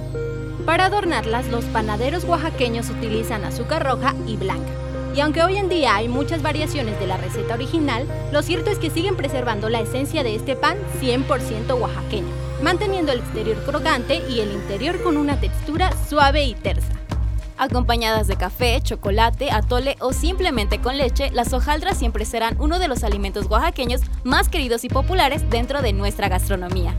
Para 0.66 0.86
adornarlas, 0.86 1.48
los 1.48 1.64
panaderos 1.64 2.24
oaxaqueños 2.24 2.90
utilizan 2.90 3.44
azúcar 3.44 3.84
roja 3.84 4.14
y 4.26 4.36
blanca. 4.36 4.70
Y 5.16 5.20
aunque 5.20 5.42
hoy 5.42 5.56
en 5.56 5.70
día 5.70 5.96
hay 5.96 6.08
muchas 6.08 6.42
variaciones 6.42 7.00
de 7.00 7.06
la 7.06 7.16
receta 7.16 7.54
original, 7.54 8.06
lo 8.32 8.42
cierto 8.42 8.70
es 8.70 8.78
que 8.78 8.90
siguen 8.90 9.16
preservando 9.16 9.70
la 9.70 9.80
esencia 9.80 10.22
de 10.22 10.34
este 10.34 10.56
pan 10.56 10.76
100% 11.00 11.80
oaxaqueño, 11.80 12.28
manteniendo 12.62 13.12
el 13.12 13.20
exterior 13.20 13.56
crocante 13.64 14.22
y 14.28 14.40
el 14.40 14.52
interior 14.52 15.02
con 15.02 15.16
una 15.16 15.40
textura 15.40 15.90
suave 16.06 16.44
y 16.44 16.54
tersa. 16.54 16.99
Acompañadas 17.60 18.26
de 18.26 18.36
café, 18.36 18.80
chocolate, 18.80 19.50
atole 19.50 19.98
o 20.00 20.14
simplemente 20.14 20.80
con 20.80 20.96
leche, 20.96 21.30
las 21.30 21.52
hojaldras 21.52 21.98
siempre 21.98 22.24
serán 22.24 22.56
uno 22.58 22.78
de 22.78 22.88
los 22.88 23.04
alimentos 23.04 23.50
oaxaqueños 23.50 24.00
más 24.24 24.48
queridos 24.48 24.82
y 24.84 24.88
populares 24.88 25.42
dentro 25.50 25.82
de 25.82 25.92
nuestra 25.92 26.30
gastronomía. 26.30 26.94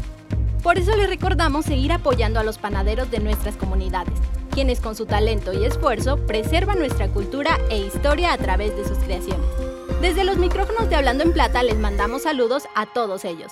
Por 0.61 0.77
eso 0.77 0.95
les 0.95 1.09
recordamos 1.09 1.65
seguir 1.65 1.91
apoyando 1.91 2.39
a 2.39 2.43
los 2.43 2.59
panaderos 2.59 3.09
de 3.09 3.17
nuestras 3.17 3.55
comunidades, 3.55 4.13
quienes 4.51 4.81
con 4.81 4.95
su 4.95 5.07
talento 5.07 5.51
y 5.51 5.65
esfuerzo 5.65 6.17
preservan 6.27 6.77
nuestra 6.77 7.07
cultura 7.07 7.57
e 7.71 7.79
historia 7.79 8.31
a 8.31 8.37
través 8.37 8.77
de 8.77 8.87
sus 8.87 8.99
creaciones. 8.99 9.47
Desde 9.99 10.23
los 10.23 10.37
micrófonos 10.37 10.87
de 10.89 10.95
Hablando 10.95 11.23
en 11.23 11.33
Plata 11.33 11.63
les 11.63 11.79
mandamos 11.79 12.21
saludos 12.21 12.65
a 12.75 12.85
todos 12.85 13.25
ellos. 13.25 13.51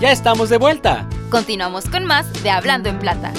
Ya 0.00 0.12
estamos 0.12 0.48
de 0.48 0.58
vuelta. 0.58 1.08
Continuamos 1.28 1.86
con 1.88 2.04
más 2.04 2.32
de 2.44 2.50
Hablando 2.50 2.88
en 2.88 3.00
Plata. 3.00 3.32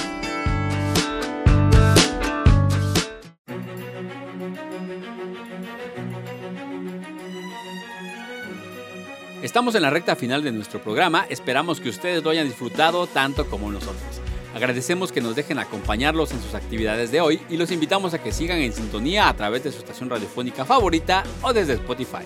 Estamos 9.42 9.74
en 9.76 9.84
la 9.84 9.90
recta 9.90 10.18
final 10.18 10.44
de 10.44 10.52
nuestro 10.52 10.82
programa, 10.82 11.26
esperamos 11.30 11.80
que 11.80 11.88
ustedes 11.88 12.22
lo 12.22 12.30
hayan 12.30 12.48
disfrutado 12.48 13.08
tanto 13.08 13.50
como 13.50 13.72
nosotros. 13.72 14.20
Agradecemos 14.54 15.14
que 15.14 15.22
nos 15.22 15.38
dejen 15.38 15.60
acompañarlos 15.60 16.34
en 16.34 16.42
sus 16.42 16.56
actividades 16.56 17.10
de 17.10 17.22
hoy 17.22 17.40
y 17.50 17.56
los 17.56 17.72
invitamos 17.72 18.14
a 18.14 18.22
que 18.22 18.34
sigan 18.34 18.60
en 18.60 18.74
sintonía 18.74 19.30
a 19.30 19.34
través 19.34 19.64
de 19.64 19.72
su 19.72 19.78
estación 19.78 20.10
radiofónica 20.10 20.66
favorita 20.66 21.24
o 21.42 21.54
desde 21.54 21.76
Spotify. 21.76 22.26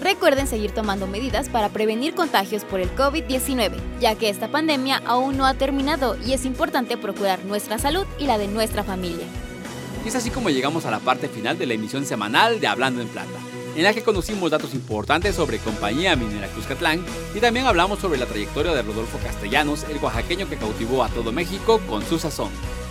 Recuerden 0.00 0.46
seguir 0.46 0.70
tomando 0.70 1.06
medidas 1.06 1.50
para 1.50 1.68
prevenir 1.68 2.14
contagios 2.14 2.64
por 2.64 2.80
el 2.80 2.94
COVID-19, 2.94 3.72
ya 4.00 4.14
que 4.14 4.30
esta 4.30 4.48
pandemia 4.48 5.02
aún 5.04 5.36
no 5.36 5.44
ha 5.44 5.54
terminado 5.54 6.16
y 6.24 6.32
es 6.32 6.46
importante 6.46 6.96
procurar 6.96 7.44
nuestra 7.44 7.78
salud 7.78 8.06
y 8.18 8.24
la 8.24 8.38
de 8.38 8.48
nuestra 8.48 8.82
familia. 8.82 9.26
Y 10.02 10.08
es 10.08 10.14
así 10.14 10.30
como 10.30 10.48
llegamos 10.48 10.86
a 10.86 10.90
la 10.90 11.00
parte 11.00 11.28
final 11.28 11.58
de 11.58 11.66
la 11.66 11.74
emisión 11.74 12.06
semanal 12.06 12.60
de 12.60 12.66
Hablando 12.66 13.02
en 13.02 13.08
Plata, 13.08 13.38
en 13.76 13.82
la 13.82 13.92
que 13.92 14.02
conocimos 14.02 14.50
datos 14.50 14.72
importantes 14.72 15.36
sobre 15.36 15.58
Compañía 15.58 16.16
Minera 16.16 16.48
Cuscatlán 16.48 17.04
y 17.34 17.40
también 17.40 17.66
hablamos 17.66 17.98
sobre 17.98 18.18
la 18.18 18.24
trayectoria 18.24 18.72
de 18.72 18.80
Rodolfo 18.80 19.18
Castellanos, 19.22 19.84
el 19.90 19.98
oaxaqueño 19.98 20.48
que 20.48 20.56
cautivó 20.56 21.04
a 21.04 21.10
todo 21.10 21.30
México 21.30 21.78
con 21.86 22.02
su 22.06 22.18
sazón. 22.18 22.48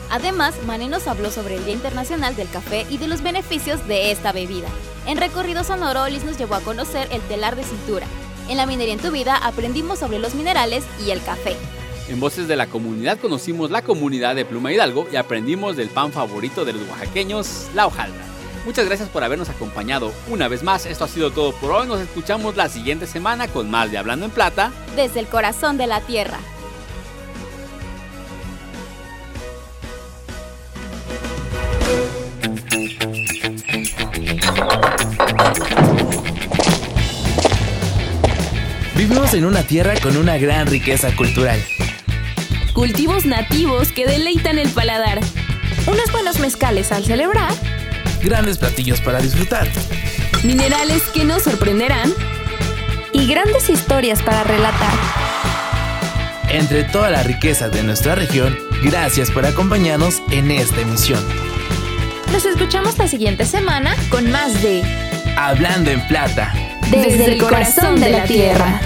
Además, 0.10 0.56
Mané 0.66 0.88
nos 0.88 1.08
habló 1.08 1.30
sobre 1.30 1.56
el 1.56 1.66
Día 1.66 1.74
Internacional 1.74 2.36
del 2.36 2.50
Café 2.50 2.86
y 2.90 2.98
de 2.98 3.08
los 3.08 3.22
beneficios 3.22 3.88
de 3.88 4.12
esta 4.12 4.32
bebida. 4.32 4.68
En 5.06 5.18
Recorrido 5.18 5.64
Sonoro, 5.64 6.08
Liz 6.08 6.24
nos 6.24 6.38
llevó 6.38 6.56
a 6.56 6.62
conocer 6.62 7.08
el 7.12 7.22
telar 7.22 7.56
de 7.56 7.64
cintura. 7.64 8.08
En 8.48 8.58
La 8.58 8.66
Minería 8.66 8.94
en 8.94 9.00
tu 9.00 9.12
Vida 9.12 9.36
aprendimos 9.36 10.00
sobre 10.00 10.18
los 10.20 10.34
minerales 10.34 10.84
y 11.06 11.12
el 11.12 11.22
café. 11.22 11.56
En 12.08 12.20
Voces 12.20 12.48
de 12.48 12.56
la 12.56 12.66
Comunidad 12.66 13.20
conocimos 13.20 13.70
la 13.70 13.84
comunidad 13.84 14.36
de 14.36 14.46
Pluma 14.46 14.74
Hidalgo 14.74 15.08
y 15.12 15.16
aprendimos 15.16 15.78
del 15.78 15.90
pan 15.90 16.12
favorito 16.12 16.66
de 16.66 16.74
los 16.74 16.90
oaxaqueños, 16.90 17.68
la 17.76 17.86
hojaldra. 17.86 18.24
Muchas 18.66 18.88
gracias 18.88 19.10
por 19.10 19.24
habernos 19.24 19.50
acompañado. 19.50 20.12
Una 20.28 20.48
vez 20.48 20.64
más, 20.64 20.88
esto 20.88 21.06
ha 21.06 21.08
sido 21.08 21.32
todo 21.32 21.54
por 21.54 21.72
hoy. 21.72 21.88
Nos 21.88 22.02
escuchamos 22.02 22.58
la 22.58 22.68
siguiente 22.68 23.06
semana 23.06 23.48
con 23.48 23.70
más 23.70 23.92
de 23.92 24.00
Hablando 24.00 24.26
en 24.26 24.32
Plata. 24.32 24.72
Desde 24.96 25.20
el 25.20 25.28
corazón 25.28 25.78
de 25.78 25.88
la 25.88 26.02
tierra. 26.02 26.40
En 39.32 39.46
una 39.46 39.62
tierra 39.62 39.94
con 40.02 40.18
una 40.18 40.38
gran 40.40 40.66
riqueza 40.66 41.16
cultural. 41.16 41.64
Cultivos 42.74 43.26
nativos 43.26 43.92
que 43.92 44.08
deleitan 44.08 44.58
el 44.58 44.68
paladar. 44.70 45.20
Unos 45.86 46.12
buenos 46.12 46.40
mezcales 46.40 46.92
al 46.92 47.06
celebrar. 47.06 47.54
Grandes 48.24 48.58
platillos 48.58 49.02
para 49.02 49.22
disfrutar. 49.22 49.68
Minerales 50.44 51.04
que 51.14 51.26
nos 51.26 51.44
sorprenderán. 51.44 52.12
Y 53.14 53.28
grandes 53.28 53.70
historias 53.70 54.24
para 54.24 54.44
relatar. 54.44 54.94
Entre 56.50 56.84
toda 56.84 57.12
la 57.12 57.22
riqueza 57.22 57.70
de 57.70 57.84
nuestra 57.84 58.16
región, 58.16 58.58
gracias 58.84 59.30
por 59.30 59.46
acompañarnos 59.46 60.24
en 60.32 60.50
esta 60.50 60.82
emisión. 60.82 61.24
Nos 62.32 62.46
escuchamos 62.46 62.98
la 62.98 63.08
siguiente 63.08 63.46
semana 63.46 63.96
con 64.10 64.32
más 64.32 64.64
de 64.64 64.82
Hablando 65.38 65.92
en 65.92 66.06
Plata. 66.08 66.52
Desde, 66.90 67.26
el 67.26 67.38
corazón 67.38 68.00
de 68.00 68.10
la 68.10 68.24
tierra. 68.24 68.82